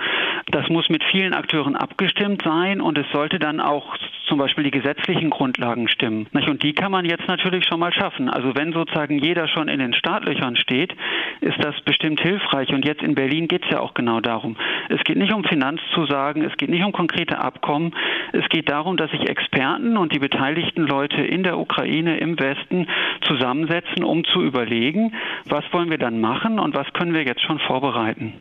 das 0.47 0.67
muss 0.69 0.89
mit 0.89 1.03
vielen 1.05 1.33
Akteuren 1.33 1.75
abgestimmt 1.75 2.41
sein 2.43 2.81
und 2.81 2.97
es 2.97 3.09
sollte 3.11 3.39
dann 3.39 3.61
auch 3.61 3.95
zum 4.31 4.39
Beispiel 4.39 4.63
die 4.63 4.71
gesetzlichen 4.71 5.29
Grundlagen 5.29 5.89
stimmen. 5.89 6.25
Und 6.31 6.63
die 6.63 6.71
kann 6.71 6.89
man 6.89 7.03
jetzt 7.03 7.27
natürlich 7.27 7.65
schon 7.65 7.81
mal 7.81 7.91
schaffen. 7.91 8.29
Also 8.29 8.55
wenn 8.55 8.71
sozusagen 8.71 9.19
jeder 9.19 9.49
schon 9.49 9.67
in 9.67 9.79
den 9.79 9.93
Startlöchern 9.93 10.55
steht, 10.55 10.95
ist 11.41 11.61
das 11.61 11.75
bestimmt 11.81 12.21
hilfreich. 12.21 12.69
Und 12.69 12.85
jetzt 12.85 13.03
in 13.03 13.13
Berlin 13.13 13.49
geht 13.49 13.65
es 13.65 13.71
ja 13.71 13.81
auch 13.81 13.93
genau 13.93 14.21
darum. 14.21 14.55
Es 14.87 15.03
geht 15.03 15.17
nicht 15.17 15.33
um 15.33 15.43
Finanzzusagen, 15.43 16.45
es 16.45 16.55
geht 16.55 16.69
nicht 16.69 16.85
um 16.85 16.93
konkrete 16.93 17.39
Abkommen. 17.39 17.93
Es 18.31 18.47
geht 18.47 18.69
darum, 18.69 18.95
dass 18.95 19.11
sich 19.11 19.27
Experten 19.27 19.97
und 19.97 20.13
die 20.13 20.19
beteiligten 20.19 20.83
Leute 20.83 21.21
in 21.21 21.43
der 21.43 21.59
Ukraine, 21.59 22.17
im 22.17 22.39
Westen 22.39 22.87
zusammensetzen, 23.27 24.05
um 24.05 24.23
zu 24.23 24.41
überlegen, 24.41 25.13
was 25.45 25.65
wollen 25.73 25.89
wir 25.89 25.97
dann 25.97 26.21
machen 26.21 26.57
und 26.57 26.73
was 26.73 26.87
können 26.93 27.13
wir 27.13 27.25
jetzt 27.25 27.41
schon 27.41 27.59
vorbereiten. 27.59 28.33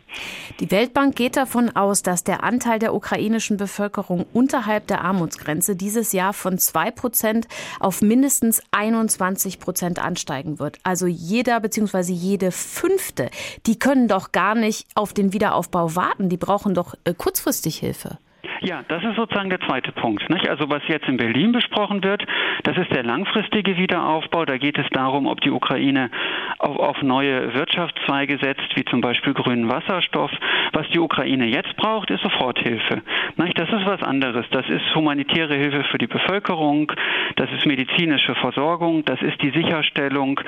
Die 0.60 0.70
Weltbank 0.70 1.16
geht 1.16 1.36
davon 1.36 1.70
aus, 1.74 2.02
dass 2.04 2.22
der 2.22 2.44
Anteil 2.44 2.78
der 2.78 2.94
ukrainischen 2.94 3.56
Bevölkerung 3.56 4.24
unterhalb 4.32 4.86
der 4.86 5.00
Armutsgrenze 5.02 5.79
dieses 5.80 6.12
Jahr 6.12 6.32
von 6.32 6.58
2 6.58 6.90
Prozent 6.90 7.48
auf 7.80 8.02
mindestens 8.02 8.62
21 8.70 9.58
Prozent 9.58 9.98
ansteigen 9.98 10.58
wird. 10.58 10.78
Also 10.82 11.06
jeder 11.06 11.60
bzw. 11.60 12.12
jede 12.12 12.52
Fünfte, 12.52 13.30
die 13.66 13.78
können 13.78 14.08
doch 14.08 14.32
gar 14.32 14.54
nicht 14.54 14.86
auf 14.94 15.12
den 15.12 15.32
Wiederaufbau 15.32 15.94
warten. 15.96 16.28
Die 16.28 16.36
brauchen 16.36 16.74
doch 16.74 16.94
äh, 17.04 17.14
kurzfristig 17.14 17.78
Hilfe. 17.78 18.18
Ja, 18.60 18.82
das 18.88 19.02
ist 19.04 19.16
sozusagen 19.16 19.50
der 19.50 19.60
zweite 19.60 19.92
Punkt. 19.92 20.28
Nicht? 20.30 20.48
Also 20.48 20.68
was 20.68 20.82
jetzt 20.86 21.08
in 21.08 21.16
Berlin 21.16 21.52
besprochen 21.52 22.02
wird, 22.04 22.24
das 22.64 22.76
ist 22.76 22.90
der 22.94 23.02
langfristige 23.02 23.76
Wiederaufbau. 23.76 24.44
Da 24.44 24.58
geht 24.58 24.78
es 24.78 24.86
darum, 24.90 25.26
ob 25.26 25.40
die 25.40 25.50
Ukraine 25.50 26.10
auf, 26.58 26.76
auf 26.76 27.02
neue 27.02 27.54
Wirtschaftszweige 27.54 28.38
setzt, 28.38 28.76
wie 28.76 28.84
zum 28.84 29.00
Beispiel 29.00 29.34
grünen 29.34 29.68
Wasserstoff. 29.70 30.30
Was 30.72 30.88
die 30.90 30.98
Ukraine 30.98 31.46
jetzt 31.46 31.74
braucht, 31.76 32.10
ist 32.10 32.22
Soforthilfe. 32.22 33.02
Nicht? 33.36 33.58
Das 33.58 33.68
ist 33.68 33.86
was 33.86 34.02
anderes. 34.02 34.46
Das 34.50 34.68
ist 34.68 34.94
humanitäre 34.94 35.54
Hilfe 35.54 35.84
für 35.84 35.98
die 35.98 36.06
Bevölkerung, 36.06 36.92
das 37.36 37.50
ist 37.52 37.66
medizinische 37.66 38.34
Versorgung, 38.34 39.04
das 39.04 39.20
ist 39.22 39.40
die 39.42 39.50
Sicherstellung, 39.50 40.40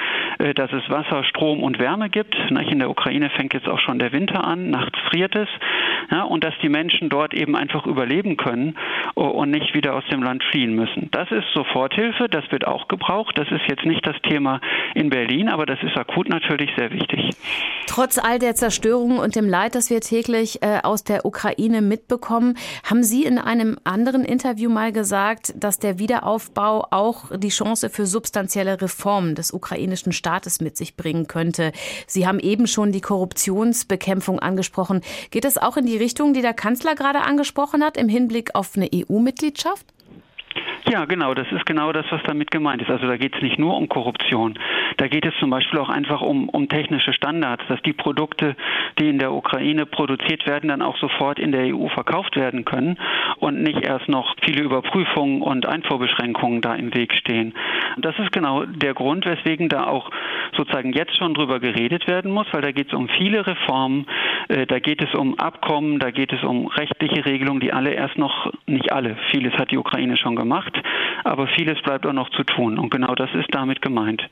dass 0.54 0.72
es 0.72 0.88
Wasser, 0.90 1.22
Strom 1.24 1.62
und 1.62 1.78
Wärme 1.78 2.10
gibt. 2.10 2.34
In 2.50 2.78
der 2.80 2.90
Ukraine 2.90 3.30
fängt 3.30 3.54
jetzt 3.54 3.68
auch 3.68 3.78
schon 3.78 4.00
der 4.00 4.12
Winter 4.12 4.42
an, 4.44 4.70
nachts 4.70 4.98
friert 5.08 5.36
es. 5.36 5.48
Und 6.28 6.42
dass 6.42 6.54
die 6.62 6.68
Menschen 6.68 7.08
dort 7.08 7.32
eben 7.32 7.54
einfach 7.54 7.86
überleben 7.86 8.36
können 8.36 8.76
und 9.14 9.50
nicht 9.50 9.72
wieder 9.74 9.94
aus 9.94 10.02
dem 10.10 10.22
Land 10.22 10.42
fliehen 10.50 10.74
müssen. 10.74 11.08
Das 11.12 11.30
ist 11.30 11.44
Soforthilfe, 11.54 12.28
das 12.28 12.50
wird 12.50 12.66
auch 12.66 12.88
gebraucht. 12.88 13.38
Das 13.38 13.48
ist 13.52 13.62
jetzt 13.68 13.84
nicht 13.84 14.04
das 14.06 14.16
Thema 14.28 14.60
in 14.94 15.10
Berlin, 15.10 15.48
aber 15.48 15.64
das 15.64 15.78
ist 15.82 15.96
akut 15.96 16.28
natürlich 16.28 16.70
sehr 16.76 16.90
wichtig. 16.90 17.30
Trotz 17.86 18.18
all 18.18 18.38
der 18.38 18.54
Zerstörung 18.54 19.18
und 19.18 19.36
dem 19.36 19.48
Leid, 19.48 19.74
das 19.74 19.90
wir 19.90 20.00
täglich 20.00 20.62
äh, 20.62 20.80
aus 20.82 21.04
der 21.04 21.24
Ukraine 21.24 21.82
mitbekommen, 21.82 22.56
haben 22.88 23.04
Sie 23.04 23.24
in 23.24 23.38
einem 23.38 23.76
anderen 23.84 24.24
Interview 24.24 24.70
mal 24.70 24.92
gesagt, 24.92 25.52
dass 25.56 25.78
der 25.78 25.98
Wiederaufbau 25.98 26.86
auch 26.90 27.26
die 27.36 27.50
Chance 27.50 27.90
für 27.90 28.06
substanzielle 28.06 28.80
Reformen 28.80 29.34
des 29.34 29.52
ukrainischen 29.52 30.12
Staates 30.12 30.31
mit 30.60 30.76
sich 30.76 30.96
bringen 30.96 31.26
könnte. 31.26 31.72
Sie 32.06 32.26
haben 32.26 32.40
eben 32.40 32.66
schon 32.66 32.92
die 32.92 33.00
Korruptionsbekämpfung 33.00 34.38
angesprochen. 34.38 35.02
Geht 35.30 35.44
es 35.44 35.58
auch 35.58 35.76
in 35.76 35.86
die 35.86 35.96
Richtung, 35.96 36.32
die 36.32 36.42
der 36.42 36.54
Kanzler 36.54 36.94
gerade 36.94 37.20
angesprochen 37.20 37.84
hat, 37.84 37.96
im 37.96 38.08
Hinblick 38.08 38.54
auf 38.54 38.72
eine 38.76 38.88
EU-Mitgliedschaft? 38.92 39.86
Ja, 40.90 41.04
genau, 41.04 41.32
das 41.32 41.46
ist 41.52 41.64
genau 41.64 41.92
das, 41.92 42.04
was 42.10 42.22
damit 42.24 42.50
gemeint 42.50 42.82
ist. 42.82 42.90
Also 42.90 43.06
da 43.06 43.16
geht 43.16 43.34
es 43.36 43.42
nicht 43.42 43.58
nur 43.58 43.76
um 43.76 43.88
Korruption. 43.88 44.58
Da 44.96 45.06
geht 45.06 45.24
es 45.24 45.32
zum 45.38 45.48
Beispiel 45.48 45.78
auch 45.78 45.88
einfach 45.88 46.20
um, 46.22 46.48
um 46.48 46.68
technische 46.68 47.12
Standards, 47.12 47.62
dass 47.68 47.80
die 47.82 47.92
Produkte, 47.92 48.56
die 48.98 49.08
in 49.08 49.18
der 49.18 49.32
Ukraine 49.32 49.86
produziert 49.86 50.46
werden, 50.46 50.68
dann 50.68 50.82
auch 50.82 50.98
sofort 50.98 51.38
in 51.38 51.52
der 51.52 51.74
EU 51.74 51.88
verkauft 51.88 52.36
werden 52.36 52.64
können 52.64 52.98
und 53.38 53.62
nicht 53.62 53.80
erst 53.80 54.08
noch 54.08 54.34
viele 54.42 54.62
Überprüfungen 54.62 55.40
und 55.40 55.66
Einfuhrbeschränkungen 55.66 56.60
da 56.60 56.74
im 56.74 56.92
Weg 56.94 57.14
stehen. 57.14 57.54
Das 57.98 58.18
ist 58.18 58.32
genau 58.32 58.64
der 58.64 58.94
Grund, 58.94 59.24
weswegen 59.24 59.68
da 59.68 59.86
auch 59.86 60.10
sozusagen 60.56 60.92
jetzt 60.92 61.16
schon 61.16 61.34
drüber 61.34 61.60
geredet 61.60 62.06
werden 62.08 62.30
muss, 62.30 62.46
weil 62.52 62.62
da 62.62 62.72
geht 62.72 62.88
es 62.88 62.94
um 62.94 63.08
viele 63.08 63.46
Reformen, 63.46 64.06
äh, 64.48 64.66
da 64.66 64.78
geht 64.78 65.02
es 65.02 65.14
um 65.14 65.38
Abkommen, 65.38 65.98
da 65.98 66.10
geht 66.10 66.32
es 66.32 66.42
um 66.42 66.66
rechtliche 66.66 67.24
Regelungen, 67.24 67.60
die 67.60 67.72
alle 67.72 67.90
erst 67.90 68.18
noch, 68.18 68.52
nicht 68.66 68.92
alle, 68.92 69.16
vieles 69.30 69.52
hat 69.54 69.70
die 69.70 69.78
Ukraine 69.78 70.16
schon 70.16 70.36
gemacht, 70.36 70.71
aber 71.24 71.46
vieles 71.46 71.80
bleibt 71.82 72.06
auch 72.06 72.12
noch 72.12 72.30
zu 72.30 72.44
tun. 72.44 72.78
Und 72.78 72.90
genau 72.90 73.14
das 73.14 73.30
ist 73.34 73.48
damit 73.52 73.82
gemeint. 73.82 74.22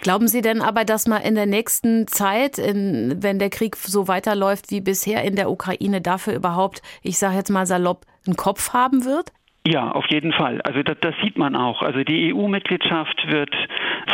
Glauben 0.00 0.28
Sie 0.28 0.42
denn 0.42 0.62
aber, 0.62 0.84
dass 0.84 1.06
man 1.06 1.22
in 1.22 1.34
der 1.34 1.46
nächsten 1.46 2.06
Zeit, 2.06 2.58
in, 2.58 3.16
wenn 3.20 3.38
der 3.38 3.50
Krieg 3.50 3.76
so 3.76 4.08
weiterläuft 4.08 4.70
wie 4.70 4.80
bisher 4.80 5.24
in 5.24 5.36
der 5.36 5.50
Ukraine, 5.50 6.00
dafür 6.00 6.34
überhaupt, 6.34 6.82
ich 7.02 7.18
sage 7.18 7.36
jetzt 7.36 7.50
mal 7.50 7.66
salopp, 7.66 8.04
einen 8.26 8.36
Kopf 8.36 8.72
haben 8.72 9.04
wird? 9.04 9.32
Ja, 9.68 9.90
auf 9.90 10.06
jeden 10.08 10.32
Fall. 10.32 10.62
Also 10.62 10.82
das, 10.82 10.96
das 11.02 11.14
sieht 11.22 11.36
man 11.36 11.54
auch. 11.54 11.82
Also 11.82 12.02
die 12.02 12.32
EU-Mitgliedschaft 12.32 13.30
wird 13.30 13.54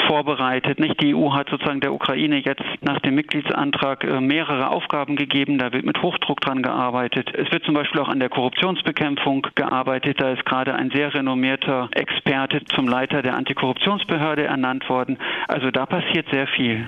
vorbereitet. 0.09 0.81
Nicht 0.81 1.01
die 1.01 1.15
EU 1.15 1.33
hat 1.33 1.49
sozusagen 1.49 1.79
der 1.79 1.93
Ukraine 1.93 2.39
jetzt 2.39 2.65
nach 2.81 2.99
dem 2.99 3.15
Mitgliedsantrag 3.15 4.03
äh, 4.03 4.21
mehrere 4.21 4.71
Aufgaben 4.71 5.15
gegeben. 5.15 5.59
Da 5.59 5.73
wird 5.73 5.85
mit 5.85 6.03
Hochdruck 6.03 6.41
dran 6.41 6.63
gearbeitet. 6.63 7.31
Es 7.33 7.53
wird 7.53 7.63
zum 7.63 7.75
Beispiel 7.75 8.01
auch 8.01 8.09
an 8.09 8.19
der 8.19 8.31
Korruptionsbekämpfung 8.31 9.47
gearbeitet. 9.55 10.21
Da 10.21 10.33
ist 10.33 10.45
gerade 10.45 10.75
ein 10.75 10.91
sehr 10.91 11.15
renommierter 11.15 11.89
Experte 11.93 12.65
zum 12.65 12.89
Leiter 12.89 13.23
der 13.23 13.37
Antikorruptionsbehörde 13.37 14.43
ernannt 14.47 14.89
worden. 14.89 15.19
Also 15.47 15.71
da 15.71 15.87
passiert 15.87 16.27
sehr 16.33 16.49
viel. 16.49 16.85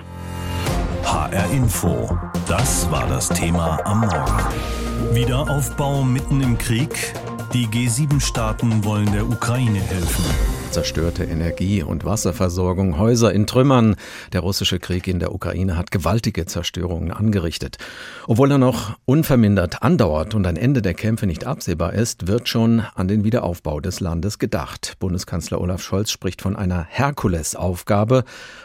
HR 1.05 1.53
Info. 1.53 2.19
Das 2.49 2.91
war 2.91 3.07
das 3.07 3.29
Thema 3.29 3.79
am 3.85 4.01
Morgen. 4.01 5.15
Wiederaufbau 5.15 6.03
mitten 6.03 6.41
im 6.41 6.59
Krieg. 6.59 7.15
Die 7.53 7.67
G7-Staaten 7.69 8.85
wollen 8.85 9.11
der 9.13 9.27
Ukraine 9.27 9.81
helfen. 9.81 10.66
Zerstörte 10.77 11.25
Energie- 11.25 11.83
und 11.83 12.05
Wasserversorgung, 12.05 12.99
Häuser 12.99 13.33
in 13.33 13.47
Trümmern. 13.47 13.97
Der 14.35 14.43
russische 14.43 14.79
Krieg 14.79 15.09
in 15.09 15.21
der 15.21 15.35
Ukraine 15.35 15.79
hat 15.79 15.91
gewaltige 15.91 16.45
Zerstörungen 16.45 17.13
angerichtet. 17.13 17.79
Obwohl 18.27 18.51
er 18.51 18.59
noch 18.59 18.99
unvermindert 19.07 19.83
andauert 19.83 20.35
und 20.35 20.47
ein 20.47 20.59
Ende 20.59 20.83
der 20.83 20.93
Kämpfe 20.93 21.27
nicht 21.27 21.47
absehbar 21.47 21.95
ist, 21.95 22.27
wird 22.27 22.51
schon 22.51 22.83
an 22.95 23.09
den 23.09 23.25
Wiederaufbau 23.25 23.81
des 23.81 24.01
Landes 24.01 24.39
gedacht. 24.39 24.97
Bundeskanzler 24.99 25.63
Olaf 25.63 25.81
Scholz 25.81 26.11
spricht 26.11 26.43
von 26.43 26.57
einer 26.57 26.85
Herkulesaufgabe, 26.87 28.25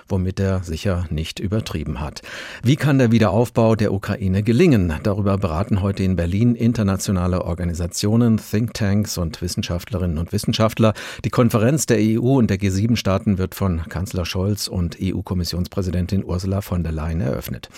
womit 0.10 0.41
er 0.41 0.63
sicher 0.63 1.06
nicht 1.12 1.39
übertrieben 1.39 2.01
hat. 2.01 2.24
Wie 2.62 2.75
kann 2.75 2.98
der 3.00 3.13
Wiederaufbau 3.13 3.77
der 3.77 3.94
Ukraine 3.94 4.44
gelingen? 4.44 4.94
Darüber 5.03 5.38
beraten 5.38 5.82
heute 5.82 6.03
in 6.03 6.18
Berlin 6.18 6.56
internationale 6.56 7.46
Organisationen, 7.46 8.36
Thinktanks 8.36 9.18
und 9.18 9.41
Wissenschaftlerinnen 9.41 10.18
und 10.18 10.34
Wissenschaftler. 10.34 10.94
Die 11.24 11.30
Konferenz 11.30 11.86
der 11.86 12.00
EU 12.01 12.38
und 12.38 12.50
der 12.50 12.60
G7-Staaten 12.60 13.38
wird 13.38 13.55
von 13.55 13.84
Kanzler 13.88 14.25
Scholz 14.25 14.67
und 14.67 14.98
EU-Kommissionspräsidentin 15.01 16.24
Ursula 16.24 16.62
von 16.62 16.84
der 16.84 16.91
Leyen 16.91 17.22
eröffnet. 17.22 17.70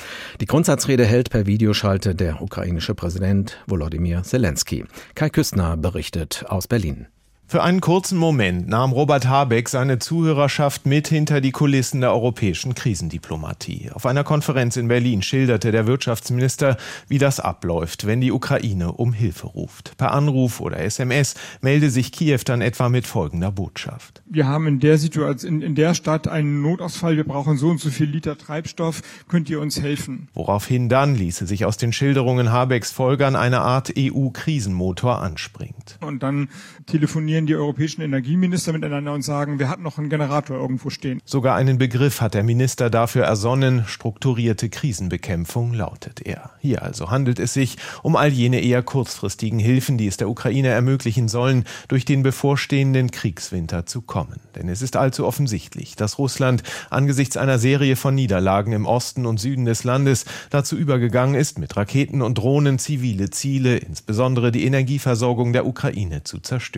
Die 0.42 0.46
Grundsatzrede 0.46 1.06
hält 1.06 1.30
per 1.30 1.46
Videoschalte 1.46 2.15
der 2.15 2.42
ukrainische 2.42 2.96
Präsident 2.96 3.58
Volodymyr 3.68 4.24
Zelensky. 4.24 4.86
Kai 5.15 5.30
Küstner 5.30 5.77
berichtet 5.77 6.46
aus 6.48 6.68
Berlin. 6.68 7.08
Für 7.53 7.62
einen 7.62 7.81
kurzen 7.81 8.17
Moment 8.17 8.67
nahm 8.67 8.93
Robert 8.93 9.27
Habeck 9.27 9.69
seine 9.69 10.00
Zuhörerschaft 10.00 10.88
mit 10.88 11.07
hinter 11.07 11.39
die 11.39 11.51
Kulissen 11.51 12.01
der 12.01 12.12
europäischen 12.12 12.74
Krisendiplomatie. 12.74 13.91
Auf 13.93 14.07
einer 14.07 14.24
Konferenz 14.24 14.75
in 14.75 14.88
Berlin 14.88 15.22
schilderte 15.22 15.72
der 15.72 15.86
Wirtschaftsminister, 15.86 16.77
wie 17.07 17.19
das 17.19 17.39
abläuft, 17.39 18.07
wenn 18.07 18.22
die 18.22 18.31
Ukraine 18.31 18.93
um 18.93 19.13
Hilfe 19.13 19.45
ruft. 19.45 19.95
Per 19.98 20.13
Anruf 20.13 20.62
oder 20.62 20.79
SMS 20.79 21.36
melde 21.62 21.91
sich 21.91 22.12
Kiew 22.12 22.39
dann 22.43 22.62
etwa 22.62 22.89
mit 22.89 23.05
folgender 23.05 23.51
Botschaft. 23.51 24.24
Wir 24.25 24.48
haben 24.48 24.65
in 24.65 24.79
der 24.79 24.98
Situation, 24.98 25.57
in, 25.57 25.62
in 25.62 25.75
der 25.75 25.93
Stadt 25.93 26.27
einen 26.27 26.63
Notausfall, 26.63 27.17
wir 27.17 27.24
brauchen 27.24 27.57
so 27.57 27.67
und 27.69 27.79
so 27.79 27.91
viel 27.91 28.07
Liter 28.07 28.36
Treibstoff, 28.36 29.03
könnt 29.27 29.48
ihr 29.51 29.62
uns 29.62 29.79
helfen? 29.79 30.27
Woraufhin 30.33 30.89
dann 30.89 31.13
ließe 31.13 31.45
sich 31.45 31.65
aus 31.65 31.77
den 31.77 31.93
Schilderungen 31.93 32.51
Habecks 32.51 32.91
folgern 32.91 33.36
eine 33.36 33.60
Art 33.60 33.93
EU-Krisenmotor 33.95 35.22
anspringt. 35.22 36.00
Und 36.01 36.24
dann 36.24 36.50
telefonieren 36.86 37.46
die 37.46 37.56
europäischen 37.56 38.02
Energieminister 38.02 38.74
miteinander 38.74 39.13
und 39.13 39.22
sagen, 39.22 39.60
wir 39.60 39.70
hatten 39.70 39.84
noch 39.84 39.98
einen 39.98 40.10
Generator 40.10 40.58
irgendwo 40.58 40.90
stehen. 40.90 41.22
Sogar 41.25 41.56
einen 41.56 41.78
Begriff 41.78 42.22
hat 42.22 42.34
der 42.34 42.44
Minister 42.44 42.90
dafür 42.90 43.25
ersonnen. 43.25 43.86
Strukturierte 43.86 44.70
Krisenbekämpfung 44.70 45.74
lautet 45.74 46.22
er. 46.25 46.52
Hier 46.60 46.84
also 46.84 47.10
handelt 47.10 47.40
es 47.40 47.54
sich 47.54 47.78
um 48.02 48.16
all 48.16 48.30
jene 48.30 48.62
eher 48.62 48.84
kurzfristigen 48.84 49.60
Hilfen, 49.60 49.98
die 49.98 50.08
es 50.08 50.18
der 50.18 50.30
Ukraine 50.30 50.70
ermöglichen 50.70 51.28
sollen, 51.28 51.66
durch 51.88 52.06
den 52.06 52.24
bevorstehenden 52.24 53.12
Kriegswinter 53.12 53.86
zu 53.86 54.02
kommen. 54.02 54.40
Denn 54.56 54.70
es 54.70 54.82
ist 54.82 54.96
allzu 54.96 55.25
offensichtlich, 55.25 55.96
dass 55.96 56.18
Russland 56.18 56.63
angesichts 56.90 57.38
einer 57.38 57.60
Serie 57.60 57.96
von 57.96 58.16
Niederlagen 58.16 58.74
im 58.74 58.86
Osten 58.86 59.25
und 59.25 59.40
Süden 59.40 59.66
des 59.66 59.84
Landes 59.84 60.25
dazu 60.50 60.75
übergegangen 60.75 61.36
ist, 61.36 61.60
mit 61.60 61.75
Raketen 61.78 62.22
und 62.22 62.38
Drohnen 62.38 62.80
zivile 62.80 63.30
Ziele, 63.30 63.78
insbesondere 63.78 64.52
die 64.52 64.66
Energieversorgung 64.66 65.54
der 65.54 65.66
Ukraine, 65.66 66.24
zu 66.24 66.40
zerstören 66.40 66.73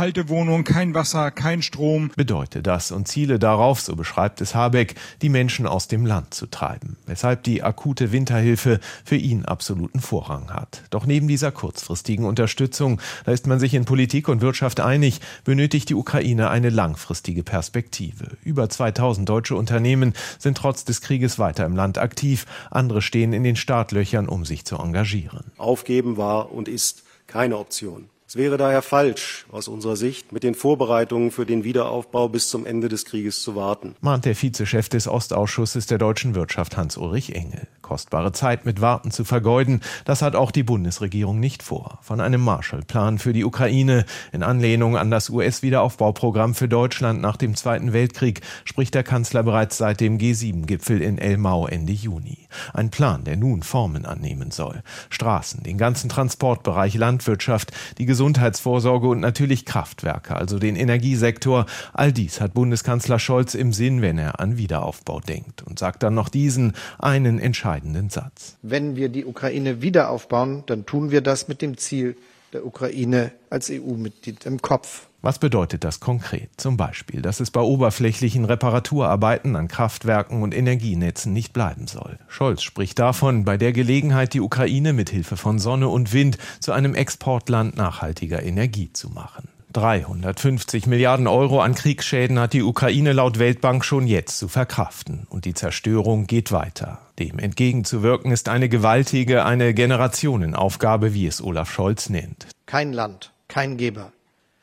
kalte 0.00 0.30
Wohnung, 0.30 0.64
kein 0.64 0.94
Wasser, 0.94 1.30
kein 1.30 1.60
Strom. 1.60 2.10
Bedeutet 2.16 2.66
das 2.66 2.90
und 2.90 3.06
ziele 3.06 3.38
darauf, 3.38 3.80
so 3.80 3.96
beschreibt 3.96 4.40
es 4.40 4.54
Habeck, 4.54 4.94
die 5.20 5.28
Menschen 5.28 5.66
aus 5.66 5.88
dem 5.88 6.06
Land 6.06 6.32
zu 6.32 6.46
treiben, 6.46 6.96
weshalb 7.06 7.42
die 7.42 7.62
akute 7.62 8.12
Winterhilfe 8.12 8.80
für 9.04 9.16
ihn 9.16 9.44
absoluten 9.44 10.00
Vorrang 10.00 10.54
hat. 10.54 10.84
Doch 10.88 11.04
neben 11.04 11.28
dieser 11.28 11.52
kurzfristigen 11.52 12.24
Unterstützung, 12.24 13.00
da 13.26 13.32
ist 13.32 13.46
man 13.46 13.60
sich 13.60 13.74
in 13.74 13.84
Politik 13.84 14.28
und 14.28 14.40
Wirtschaft 14.40 14.80
einig, 14.80 15.20
benötigt 15.44 15.90
die 15.90 15.94
Ukraine 15.94 16.48
eine 16.48 16.70
langfristige 16.70 17.42
Perspektive. 17.42 18.38
Über 18.42 18.70
2000 18.70 19.28
deutsche 19.28 19.56
Unternehmen 19.56 20.14
sind 20.38 20.56
trotz 20.56 20.84
des 20.84 21.02
Krieges 21.02 21.38
weiter 21.38 21.66
im 21.66 21.76
Land 21.76 21.98
aktiv, 21.98 22.46
andere 22.70 23.02
stehen 23.02 23.32
in 23.32 23.44
den 23.44 23.56
Startlöchern, 23.56 24.28
um 24.28 24.44
sich 24.44 24.64
zu 24.64 24.76
engagieren. 24.76 25.52
Aufgeben 25.58 26.16
war 26.16 26.52
und 26.52 26.68
ist 26.68 27.02
keine 27.26 27.58
Option. 27.58 28.08
Es 28.30 28.36
wäre 28.36 28.58
daher 28.58 28.80
falsch, 28.80 29.44
aus 29.50 29.66
unserer 29.66 29.96
Sicht, 29.96 30.30
mit 30.30 30.44
den 30.44 30.54
Vorbereitungen 30.54 31.32
für 31.32 31.44
den 31.44 31.64
Wiederaufbau 31.64 32.28
bis 32.28 32.48
zum 32.48 32.64
Ende 32.64 32.88
des 32.88 33.04
Krieges 33.04 33.42
zu 33.42 33.56
warten. 33.56 33.96
Mahnt 34.02 34.24
der 34.24 34.40
Vizechef 34.40 34.88
des 34.88 35.08
Ostausschusses 35.08 35.88
der 35.88 35.98
deutschen 35.98 36.36
Wirtschaft 36.36 36.76
Hans-Ulrich 36.76 37.34
Engel. 37.34 37.66
Kostbare 37.82 38.30
Zeit 38.30 38.66
mit 38.66 38.80
Warten 38.80 39.10
zu 39.10 39.24
vergeuden, 39.24 39.80
das 40.04 40.22
hat 40.22 40.36
auch 40.36 40.52
die 40.52 40.62
Bundesregierung 40.62 41.40
nicht 41.40 41.64
vor. 41.64 41.98
Von 42.02 42.20
einem 42.20 42.40
Marshallplan 42.40 43.18
für 43.18 43.32
die 43.32 43.44
Ukraine 43.44 44.04
in 44.30 44.44
Anlehnung 44.44 44.96
an 44.96 45.10
das 45.10 45.28
US-Wiederaufbauprogramm 45.28 46.54
für 46.54 46.68
Deutschland 46.68 47.20
nach 47.20 47.36
dem 47.36 47.56
Zweiten 47.56 47.92
Weltkrieg 47.92 48.42
spricht 48.64 48.94
der 48.94 49.02
Kanzler 49.02 49.42
bereits 49.42 49.76
seit 49.76 50.00
dem 50.00 50.18
G7-Gipfel 50.18 51.02
in 51.02 51.18
Elmau 51.18 51.66
Ende 51.66 51.94
Juni. 51.94 52.46
Ein 52.72 52.90
Plan, 52.90 53.24
der 53.24 53.36
nun 53.36 53.64
Formen 53.64 54.06
annehmen 54.06 54.52
soll. 54.52 54.84
Straßen, 55.08 55.64
den 55.64 55.76
ganzen 55.76 56.08
Transportbereich, 56.08 56.94
Landwirtschaft, 56.94 57.72
die 57.98 58.06
Gesundheitsvorsorge 58.20 59.08
und 59.08 59.20
natürlich 59.20 59.64
Kraftwerke, 59.64 60.36
also 60.36 60.58
den 60.58 60.76
Energiesektor. 60.76 61.64
All 61.94 62.12
dies 62.12 62.42
hat 62.42 62.52
Bundeskanzler 62.52 63.18
Scholz 63.18 63.54
im 63.54 63.72
Sinn, 63.72 64.02
wenn 64.02 64.18
er 64.18 64.40
an 64.40 64.58
Wiederaufbau 64.58 65.20
denkt 65.20 65.62
und 65.62 65.78
sagt 65.78 66.02
dann 66.02 66.12
noch 66.12 66.28
diesen 66.28 66.74
einen 66.98 67.38
entscheidenden 67.38 68.10
Satz. 68.10 68.58
Wenn 68.60 68.94
wir 68.94 69.08
die 69.08 69.24
Ukraine 69.24 69.80
wieder 69.80 70.10
aufbauen, 70.10 70.64
dann 70.66 70.84
tun 70.84 71.10
wir 71.10 71.22
das 71.22 71.48
mit 71.48 71.62
dem 71.62 71.78
Ziel 71.78 72.14
der 72.52 72.66
Ukraine 72.66 73.32
als 73.48 73.70
EU-Mitglied 73.70 74.44
im 74.44 74.60
Kopf. 74.60 75.06
Was 75.22 75.38
bedeutet 75.38 75.84
das 75.84 76.00
konkret? 76.00 76.48
Zum 76.56 76.78
Beispiel, 76.78 77.20
dass 77.20 77.40
es 77.40 77.50
bei 77.50 77.60
oberflächlichen 77.60 78.46
Reparaturarbeiten 78.46 79.54
an 79.54 79.68
Kraftwerken 79.68 80.42
und 80.42 80.54
Energienetzen 80.54 81.34
nicht 81.34 81.52
bleiben 81.52 81.86
soll. 81.86 82.18
Scholz 82.26 82.62
spricht 82.62 82.98
davon, 82.98 83.44
bei 83.44 83.58
der 83.58 83.72
Gelegenheit 83.72 84.32
die 84.32 84.40
Ukraine 84.40 84.94
mit 84.94 85.10
Hilfe 85.10 85.36
von 85.36 85.58
Sonne 85.58 85.88
und 85.88 86.14
Wind 86.14 86.38
zu 86.60 86.72
einem 86.72 86.94
Exportland 86.94 87.76
nachhaltiger 87.76 88.42
Energie 88.42 88.92
zu 88.94 89.10
machen. 89.10 89.48
350 89.72 90.86
Milliarden 90.86 91.26
Euro 91.26 91.60
an 91.60 91.74
Kriegsschäden 91.74 92.38
hat 92.38 92.54
die 92.54 92.62
Ukraine 92.62 93.12
laut 93.12 93.38
Weltbank 93.38 93.84
schon 93.84 94.06
jetzt 94.06 94.38
zu 94.38 94.48
verkraften. 94.48 95.26
Und 95.28 95.44
die 95.44 95.54
Zerstörung 95.54 96.26
geht 96.26 96.50
weiter. 96.50 96.98
Dem 97.18 97.38
entgegenzuwirken 97.38 98.32
ist 98.32 98.48
eine 98.48 98.68
gewaltige, 98.68 99.44
eine 99.44 99.74
Generationenaufgabe, 99.74 101.14
wie 101.14 101.26
es 101.26 101.42
Olaf 101.42 101.70
Scholz 101.70 102.08
nennt. 102.08 102.46
Kein 102.66 102.92
Land, 102.92 103.32
kein 103.46 103.76
Geber, 103.76 104.12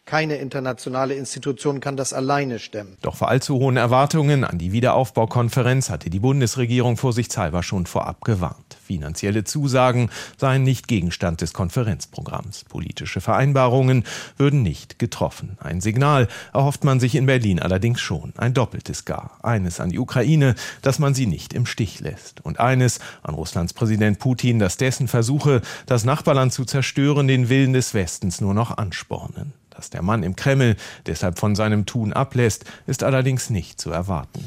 keine 0.07 0.37
internationale 0.37 1.13
Institution 1.13 1.81
kann 1.81 1.97
das 1.97 2.13
alleine 2.13 2.57
stemmen. 2.57 2.97
Doch 3.01 3.17
vor 3.17 3.27
allzu 3.27 3.55
hohen 3.59 3.77
Erwartungen 3.77 4.45
an 4.45 4.57
die 4.57 4.71
Wiederaufbaukonferenz 4.71 5.89
hatte 5.89 6.09
die 6.09 6.19
Bundesregierung 6.19 6.97
vorsichtshalber 6.97 7.61
schon 7.61 7.85
vorab 7.85 8.23
gewarnt. 8.23 8.77
Finanzielle 8.83 9.43
Zusagen 9.43 10.09
seien 10.37 10.63
nicht 10.63 10.87
Gegenstand 10.87 11.41
des 11.41 11.51
Konferenzprogramms. 11.53 12.63
Politische 12.69 13.19
Vereinbarungen 13.19 14.05
würden 14.37 14.63
nicht 14.63 14.97
getroffen. 14.97 15.57
Ein 15.59 15.81
Signal 15.81 16.29
erhofft 16.53 16.85
man 16.85 17.01
sich 17.01 17.13
in 17.15 17.25
Berlin 17.25 17.59
allerdings 17.59 17.99
schon. 17.99 18.31
Ein 18.37 18.53
doppeltes 18.53 19.03
gar. 19.03 19.37
Eines 19.43 19.81
an 19.81 19.89
die 19.89 19.99
Ukraine, 19.99 20.55
dass 20.81 20.99
man 20.99 21.15
sie 21.15 21.27
nicht 21.27 21.51
im 21.51 21.65
Stich 21.65 21.99
lässt. 21.99 22.43
Und 22.45 22.61
eines 22.61 22.99
an 23.23 23.35
Russlands 23.35 23.73
Präsident 23.73 24.19
Putin, 24.19 24.57
dass 24.57 24.77
dessen 24.77 25.09
Versuche, 25.09 25.61
das 25.85 26.05
Nachbarland 26.05 26.53
zu 26.53 26.63
zerstören, 26.63 27.27
den 27.27 27.49
Willen 27.49 27.73
des 27.73 27.93
Westens 27.93 28.39
nur 28.39 28.53
noch 28.53 28.77
anspornen. 28.77 29.51
Dass 29.77 29.91
der 29.91 30.01
Mann 30.01 30.23
im 30.23 30.35
Kreml 30.35 30.75
deshalb 31.05 31.37
von 31.37 31.55
seinem 31.55 31.85
Tun 31.85 32.11
ablässt, 32.11 32.65
ist 32.87 33.03
allerdings 33.03 33.51
nicht 33.51 33.79
zu 33.79 33.91
erwarten. 33.91 34.43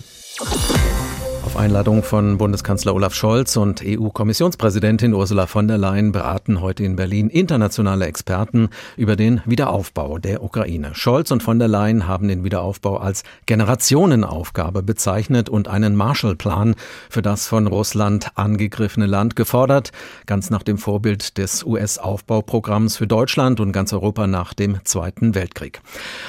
Auf 1.51 1.57
Einladung 1.57 2.05
von 2.05 2.39
Bundeskanzler 2.39 2.95
Olaf 2.95 3.13
Scholz 3.13 3.57
und 3.57 3.83
EU-Kommissionspräsidentin 3.85 5.13
Ursula 5.13 5.49
von 5.49 5.67
der 5.67 5.79
Leyen 5.79 6.13
beraten 6.13 6.61
heute 6.61 6.85
in 6.85 6.95
Berlin 6.95 7.29
internationale 7.29 8.07
Experten 8.07 8.69
über 8.97 9.17
den 9.17 9.41
Wiederaufbau 9.47 10.19
der 10.19 10.45
Ukraine. 10.45 10.95
Scholz 10.95 11.33
und 11.33 11.43
von 11.43 11.59
der 11.59 11.67
Leyen 11.67 12.07
haben 12.07 12.29
den 12.29 12.45
Wiederaufbau 12.45 12.99
als 12.99 13.25
Generationenaufgabe 13.47 14.85
bezeichnet 14.85 15.49
und 15.49 15.67
einen 15.67 15.97
Marshallplan 15.97 16.77
für 17.09 17.21
das 17.21 17.49
von 17.49 17.67
Russland 17.67 18.29
angegriffene 18.37 19.07
Land 19.07 19.35
gefordert, 19.35 19.91
ganz 20.27 20.51
nach 20.51 20.63
dem 20.63 20.79
Vorbild 20.79 21.37
des 21.37 21.65
US-Aufbauprogramms 21.65 22.97
für 22.97 23.09
Deutschland 23.09 23.59
und 23.59 23.73
ganz 23.73 23.93
Europa 23.93 24.29
nach 24.29 24.55
dem 24.55 24.79
Zweiten 24.85 25.35
Weltkrieg. 25.35 25.81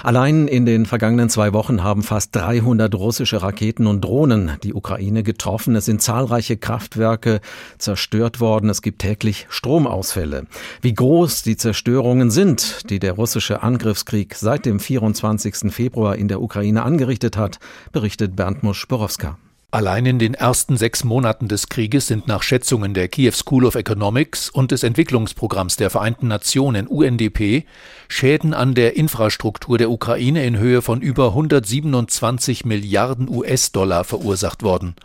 Allein 0.01 0.47
in 0.47 0.65
den 0.65 0.87
vergangenen 0.87 1.29
zwei 1.29 1.53
Wochen 1.53 1.83
haben 1.83 2.01
fast 2.01 2.35
300 2.35 2.95
russische 2.95 3.43
Raketen 3.43 3.85
und 3.85 4.01
Drohnen 4.01 4.53
die 4.63 4.73
Ukraine 4.73 5.10
Ukraine 5.11 5.23
getroffen. 5.23 5.75
Es 5.75 5.85
sind 5.85 6.01
zahlreiche 6.01 6.57
Kraftwerke 6.57 7.41
zerstört 7.77 8.39
worden. 8.39 8.69
Es 8.69 8.81
gibt 8.81 8.99
täglich 8.99 9.45
Stromausfälle. 9.49 10.47
Wie 10.81 10.93
groß 10.93 11.43
die 11.43 11.57
Zerstörungen 11.57 12.31
sind, 12.31 12.89
die 12.89 12.99
der 12.99 13.13
russische 13.13 13.61
Angriffskrieg 13.61 14.35
seit 14.35 14.65
dem 14.65 14.79
24. 14.79 15.73
Februar 15.73 16.15
in 16.15 16.29
der 16.29 16.41
Ukraine 16.41 16.83
angerichtet 16.83 17.35
hat, 17.35 17.59
berichtet 17.91 18.35
Bernd 18.37 18.63
Musch-Borowska. 18.63 19.37
Allein 19.73 20.05
in 20.05 20.19
den 20.19 20.33
ersten 20.33 20.75
sechs 20.75 21.05
Monaten 21.05 21.47
des 21.47 21.69
Krieges 21.69 22.07
sind 22.07 22.27
nach 22.27 22.43
Schätzungen 22.43 22.93
der 22.93 23.07
Kiew 23.07 23.31
School 23.31 23.63
of 23.63 23.75
Economics 23.75 24.49
und 24.49 24.71
des 24.71 24.83
Entwicklungsprogramms 24.83 25.77
der 25.77 25.89
Vereinten 25.89 26.27
Nationen 26.27 26.87
UNDP 26.87 27.63
Schäden 28.09 28.53
an 28.53 28.75
der 28.75 28.97
Infrastruktur 28.97 29.77
der 29.77 29.89
Ukraine 29.89 30.43
in 30.45 30.57
Höhe 30.57 30.81
von 30.81 30.99
über 30.99 31.27
127 31.27 32.65
Milliarden 32.65 33.29
US-Dollar 33.29 34.03
verursacht 34.03 34.61
worden. 34.61 34.95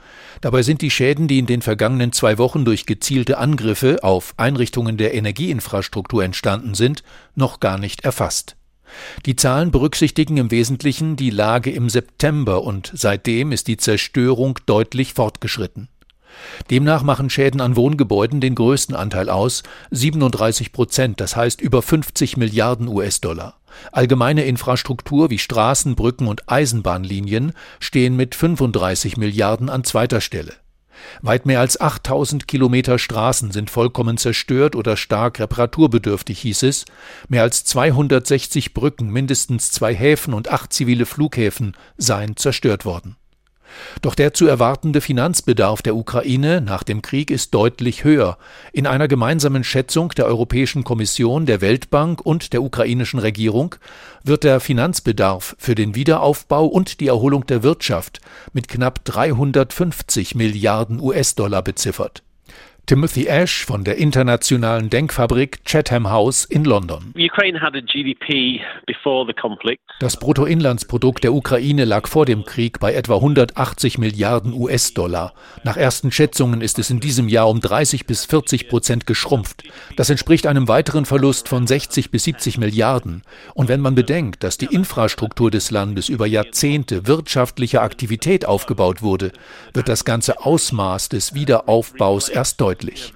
Dabei 0.41 0.65
sind 0.65 0.83
die 0.83 0.91
Schäden, 0.91 1.29
die 1.29 1.39
in 1.39 1.47
den 1.47 1.63
vergangenen 1.63 2.11
zwei 2.11 2.37
Wochen 2.37 2.65
durch 2.65 2.87
gezielte 2.87 3.39
Angriffe 3.39 4.03
auf 4.03 4.35
Einrichtungen 4.37 4.97
der 4.97 5.15
Energieinfrastruktur 5.15 6.25
entstanden 6.25 6.75
sind, 6.75 7.05
noch 7.37 7.61
gar 7.61 7.79
nicht 7.79 8.01
erfasst. 8.01 8.57
Die 9.25 9.37
Zahlen 9.37 9.71
berücksichtigen 9.71 10.37
im 10.37 10.51
Wesentlichen 10.51 11.17
die 11.17 11.31
Lage 11.31 11.71
im 11.71 11.89
September 11.89 12.63
und 12.63 12.93
seitdem 12.95 13.53
ist 13.53 13.69
die 13.69 13.77
Zerstörung 13.77 14.59
deutlich 14.67 15.15
fortgeschritten. 15.15 15.89
Demnach 16.71 17.03
machen 17.03 17.31
Schäden 17.31 17.61
an 17.61 17.77
Wohngebäuden 17.77 18.41
den 18.41 18.55
größten 18.55 18.95
Anteil 18.95 19.31
aus, 19.31 19.63
37 19.91 20.73
Prozent, 20.73 21.21
das 21.21 21.37
heißt 21.37 21.61
über 21.61 21.83
50 21.83 22.37
Milliarden 22.37 22.89
US-Dollar. 22.89 23.59
Allgemeine 23.93 24.45
Infrastruktur 24.45 25.31
wie 25.31 25.39
Straßen, 25.39 25.97
Brücken 25.97 26.29
und 26.29 26.49
Eisenbahnlinien 26.49 27.53
stehen 27.81 28.17
mit 28.17 28.35
35 28.35 29.17
Milliarden 29.17 29.69
an 29.69 29.85
zweiter 29.85 30.21
Stelle. 30.21 30.55
Weit 31.23 31.47
mehr 31.47 31.61
als 31.61 31.81
8000 31.81 32.49
Kilometer 32.49 32.99
Straßen 32.99 33.53
sind 33.53 33.71
vollkommen 33.71 34.19
zerstört 34.19 34.77
oder 34.77 34.97
stark 34.97 35.41
reparaturbedürftig, 35.41 36.41
hieß 36.41 36.63
es. 36.65 36.85
Mehr 37.29 37.43
als 37.43 37.65
260 37.65 38.75
Brücken, 38.75 39.11
mindestens 39.11 39.71
zwei 39.71 39.95
Häfen 39.95 40.35
und 40.35 40.51
acht 40.51 40.73
zivile 40.73 41.07
Flughäfen 41.07 41.77
seien 41.97 42.37
zerstört 42.37 42.85
worden. 42.85 43.17
Doch 44.03 44.15
der 44.15 44.35
zu 44.35 44.47
erwartende 44.47 45.01
Finanzbedarf 45.01 45.83
der 45.83 45.97
Ukraine 45.97 46.61
nach 46.61 46.83
dem 46.83 47.03
Krieg 47.03 47.31
ist 47.31 47.55
deutlich 47.55 48.05
höher. 48.05 48.39
In 48.73 48.87
einer 48.87 49.09
gemeinsamen 49.09 49.65
Schätzung 49.65 50.11
der 50.11 50.27
Europäischen 50.27 50.85
Kommission, 50.85 51.47
der 51.47 51.61
Weltbank 51.61 52.21
und 52.21 52.53
der 52.53 52.63
ukrainischen 52.63 53.19
Regierung 53.19 53.77
wird 54.23 54.45
der 54.45 54.61
Finanzbedarf 54.61 55.57
für 55.59 55.75
den 55.75 55.95
Wiederaufbau 55.95 56.67
und 56.67 57.01
die 57.01 57.09
Erholung 57.09 57.47
der 57.47 57.63
Wirtschaft 57.63 58.21
mit 58.53 58.69
knapp 58.69 59.05
350 59.05 60.35
Milliarden 60.35 61.01
US-Dollar 61.01 61.63
beziffert. 61.63 62.26
Timothy 62.87 63.27
Ash 63.27 63.65
von 63.65 63.83
der 63.83 63.97
internationalen 63.97 64.91
Denkfabrik 64.91 65.65
Chatham 65.65 66.09
House 66.09 66.45
in 66.45 66.65
London. 66.65 67.13
Das 69.99 70.17
Bruttoinlandsprodukt 70.21 71.25
der 71.25 71.33
Ukraine 71.33 71.85
lag 71.85 72.07
vor 72.07 72.27
dem 72.27 72.45
Krieg 72.45 72.79
bei 72.79 72.95
etwa 72.95 73.17
180 73.17 73.99
Milliarden 73.99 74.53
US-Dollar. 74.53 75.35
Nach 75.65 75.77
ersten 75.77 76.13
Schätzungen 76.13 76.61
ist 76.61 76.79
es 76.79 76.89
in 76.91 77.01
diesem 77.01 77.29
Jahr 77.29 77.49
um 77.49 77.61
30 77.61 78.07
bis 78.07 78.25
40 78.25 78.69
Prozent 78.69 79.05
geschrumpft. 79.05 79.65
Das 79.97 80.09
entspricht 80.09 80.47
einem 80.47 80.69
weiteren 80.69 81.07
Verlust 81.07 81.49
von 81.49 81.67
60 81.67 82.13
bis 82.13 82.23
70 82.23 82.59
Milliarden. 82.59 83.23
Und 83.55 83.69
wenn 83.69 83.81
man 83.81 83.97
bedenkt, 83.97 84.45
dass 84.45 84.59
die 84.59 84.67
Infrastruktur 84.73 85.51
des 85.51 85.73
Landes 85.73 86.09
über 86.09 86.29
Jahrzehnte 86.29 87.09
wirtschaftlicher 87.09 87.83
Aktivität 87.83 88.47
aufgebaut 88.47 89.03
wurde, 89.03 89.33
wird 89.75 89.89
das 89.89 90.05
ganze 90.05 90.41
Ausmaß 90.47 91.09
des 91.09 91.35
Wiederaufbaus 91.35 92.29
erst 92.29 92.61
deutlich 92.61 92.76
deutlich. 92.77 93.13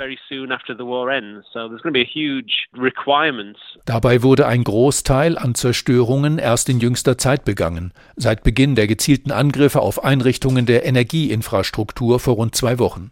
Dabei 3.86 4.22
wurde 4.22 4.46
ein 4.46 4.64
Großteil 4.64 5.38
an 5.38 5.54
Zerstörungen 5.54 6.38
erst 6.38 6.68
in 6.68 6.80
jüngster 6.80 7.18
Zeit 7.18 7.44
begangen, 7.44 7.92
seit 8.16 8.42
Beginn 8.42 8.74
der 8.74 8.86
gezielten 8.86 9.30
Angriffe 9.30 9.80
auf 9.80 10.04
Einrichtungen 10.04 10.66
der 10.66 10.84
Energieinfrastruktur 10.84 12.20
vor 12.20 12.34
rund 12.34 12.54
zwei 12.54 12.78
Wochen. 12.78 13.10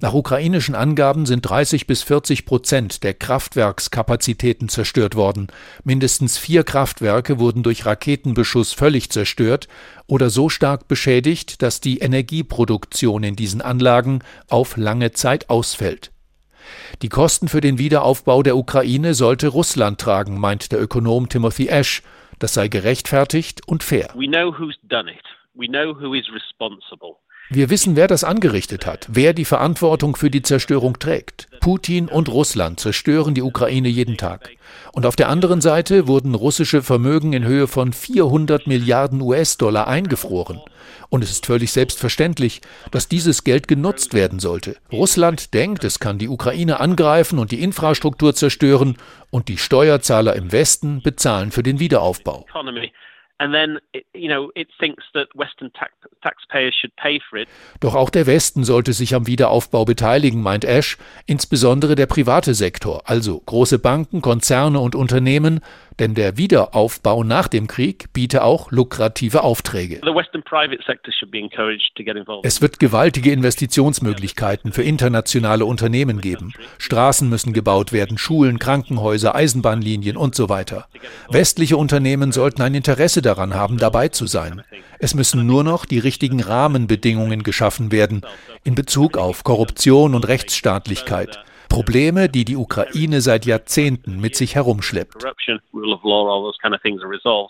Nach 0.00 0.14
ukrainischen 0.14 0.74
Angaben 0.74 1.26
sind 1.26 1.42
30 1.42 1.86
bis 1.86 2.02
40 2.02 2.46
Prozent 2.46 3.02
der 3.02 3.14
Kraftwerkskapazitäten 3.14 4.68
zerstört 4.68 5.14
worden. 5.14 5.48
Mindestens 5.84 6.38
vier 6.38 6.64
Kraftwerke 6.64 7.38
wurden 7.38 7.62
durch 7.62 7.86
Raketenbeschuss 7.86 8.72
völlig 8.72 9.10
zerstört 9.10 9.68
oder 10.06 10.30
so 10.30 10.48
stark 10.48 10.88
beschädigt, 10.88 11.62
dass 11.62 11.80
die 11.80 11.98
Energieproduktion 11.98 13.22
in 13.22 13.36
diesen 13.36 13.62
Anlagen 13.62 14.20
auf 14.48 14.76
lange 14.76 15.12
Zeit 15.12 15.50
ausfällt. 15.50 16.12
Die 17.02 17.08
Kosten 17.08 17.48
für 17.48 17.60
den 17.60 17.78
Wiederaufbau 17.78 18.42
der 18.42 18.56
Ukraine 18.56 19.14
sollte 19.14 19.48
Russland 19.48 20.00
tragen, 20.00 20.38
meint 20.38 20.72
der 20.72 20.80
Ökonom 20.80 21.28
Timothy 21.28 21.68
Ash. 21.68 22.02
Das 22.38 22.54
sei 22.54 22.68
gerechtfertigt 22.68 23.66
und 23.66 23.82
fair. 23.82 24.10
We 24.14 24.26
know 24.26 24.52
who's 24.58 24.76
done 24.82 25.10
it. 25.10 25.24
We 25.54 25.66
know 25.66 25.94
who 25.94 26.14
is 26.14 26.24
responsible. 26.32 27.16
Wir 27.50 27.68
wissen, 27.68 27.96
wer 27.96 28.08
das 28.08 28.24
angerichtet 28.24 28.86
hat, 28.86 29.08
wer 29.10 29.34
die 29.34 29.44
Verantwortung 29.44 30.16
für 30.16 30.30
die 30.30 30.42
Zerstörung 30.42 30.98
trägt. 30.98 31.48
Putin 31.60 32.08
und 32.08 32.28
Russland 32.28 32.80
zerstören 32.80 33.34
die 33.34 33.42
Ukraine 33.42 33.88
jeden 33.88 34.16
Tag. 34.16 34.50
Und 34.92 35.04
auf 35.04 35.16
der 35.16 35.28
anderen 35.28 35.60
Seite 35.60 36.06
wurden 36.06 36.34
russische 36.34 36.82
Vermögen 36.82 37.34
in 37.34 37.44
Höhe 37.44 37.66
von 37.66 37.92
400 37.92 38.66
Milliarden 38.66 39.20
US-Dollar 39.20 39.86
eingefroren. 39.86 40.60
Und 41.10 41.22
es 41.22 41.30
ist 41.30 41.44
völlig 41.44 41.72
selbstverständlich, 41.72 42.62
dass 42.90 43.06
dieses 43.06 43.44
Geld 43.44 43.68
genutzt 43.68 44.14
werden 44.14 44.38
sollte. 44.38 44.76
Russland 44.90 45.52
denkt, 45.52 45.84
es 45.84 45.98
kann 45.98 46.16
die 46.16 46.28
Ukraine 46.28 46.80
angreifen 46.80 47.38
und 47.38 47.50
die 47.50 47.62
Infrastruktur 47.62 48.34
zerstören, 48.34 48.96
und 49.30 49.48
die 49.48 49.56
Steuerzahler 49.56 50.36
im 50.36 50.52
Westen 50.52 51.02
bezahlen 51.02 51.52
für 51.52 51.62
den 51.62 51.80
Wiederaufbau. 51.80 52.46
Doch 57.80 57.94
auch 57.94 58.10
der 58.10 58.26
Westen 58.26 58.64
sollte 58.64 58.92
sich 58.92 59.14
am 59.14 59.26
Wiederaufbau 59.26 59.84
beteiligen, 59.84 60.42
meint 60.42 60.64
Ash, 60.64 60.98
insbesondere 61.26 61.94
der 61.94 62.06
private 62.06 62.54
Sektor, 62.54 63.02
also 63.06 63.40
große 63.40 63.78
Banken, 63.78 64.22
Konzerne 64.22 64.80
und 64.80 64.94
Unternehmen, 64.94 65.60
denn 65.98 66.14
der 66.14 66.36
Wiederaufbau 66.36 67.24
nach 67.24 67.48
dem 67.48 67.66
Krieg 67.66 68.12
biete 68.12 68.44
auch 68.44 68.70
lukrative 68.70 69.42
Aufträge. 69.42 70.00
Es 72.42 72.62
wird 72.62 72.78
gewaltige 72.78 73.32
Investitionsmöglichkeiten 73.32 74.72
für 74.72 74.82
internationale 74.82 75.64
Unternehmen 75.64 76.20
geben. 76.20 76.52
Straßen 76.78 77.28
müssen 77.28 77.52
gebaut 77.52 77.92
werden, 77.92 78.18
Schulen, 78.18 78.58
Krankenhäuser, 78.58 79.34
Eisenbahnlinien 79.34 80.16
und 80.16 80.34
so 80.34 80.48
weiter. 80.48 80.86
Westliche 81.30 81.76
Unternehmen 81.76 82.32
sollten 82.32 82.62
ein 82.62 82.74
Interesse 82.74 83.22
daran 83.22 83.54
haben, 83.54 83.78
dabei 83.78 84.08
zu 84.08 84.26
sein. 84.26 84.62
Es 84.98 85.14
müssen 85.14 85.46
nur 85.46 85.64
noch 85.64 85.84
die 85.84 85.98
richtigen 85.98 86.40
Rahmenbedingungen 86.40 87.42
geschaffen 87.42 87.90
werden 87.90 88.22
in 88.64 88.74
Bezug 88.74 89.16
auf 89.16 89.44
Korruption 89.44 90.14
und 90.14 90.28
Rechtsstaatlichkeit. 90.28 91.44
Probleme, 91.72 92.28
die 92.28 92.44
die 92.44 92.56
Ukraine 92.56 93.22
seit 93.22 93.46
Jahrzehnten 93.46 94.20
mit 94.20 94.36
sich 94.36 94.54
herumschleppt. 94.54 95.24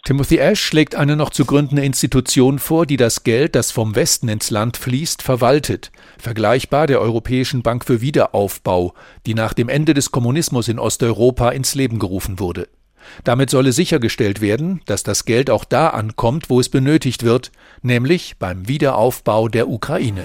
Timothy 0.04 0.36
Ash 0.38 0.60
schlägt 0.60 0.94
eine 0.94 1.16
noch 1.16 1.30
zu 1.30 1.44
gründende 1.44 1.84
Institution 1.84 2.60
vor, 2.60 2.86
die 2.86 2.96
das 2.96 3.24
Geld, 3.24 3.56
das 3.56 3.72
vom 3.72 3.96
Westen 3.96 4.28
ins 4.28 4.50
Land 4.50 4.76
fließt, 4.76 5.22
verwaltet, 5.22 5.90
vergleichbar 6.18 6.86
der 6.86 7.00
Europäischen 7.00 7.62
Bank 7.62 7.84
für 7.84 8.00
Wiederaufbau, 8.00 8.94
die 9.26 9.34
nach 9.34 9.54
dem 9.54 9.68
Ende 9.68 9.92
des 9.92 10.12
Kommunismus 10.12 10.68
in 10.68 10.78
Osteuropa 10.78 11.50
ins 11.50 11.74
Leben 11.74 11.98
gerufen 11.98 12.38
wurde. 12.38 12.68
Damit 13.24 13.50
solle 13.50 13.72
sichergestellt 13.72 14.40
werden, 14.40 14.82
dass 14.86 15.02
das 15.02 15.24
Geld 15.24 15.50
auch 15.50 15.64
da 15.64 15.88
ankommt, 15.88 16.48
wo 16.48 16.60
es 16.60 16.68
benötigt 16.68 17.24
wird, 17.24 17.50
nämlich 17.82 18.36
beim 18.38 18.68
Wiederaufbau 18.68 19.48
der 19.48 19.68
Ukraine. 19.68 20.24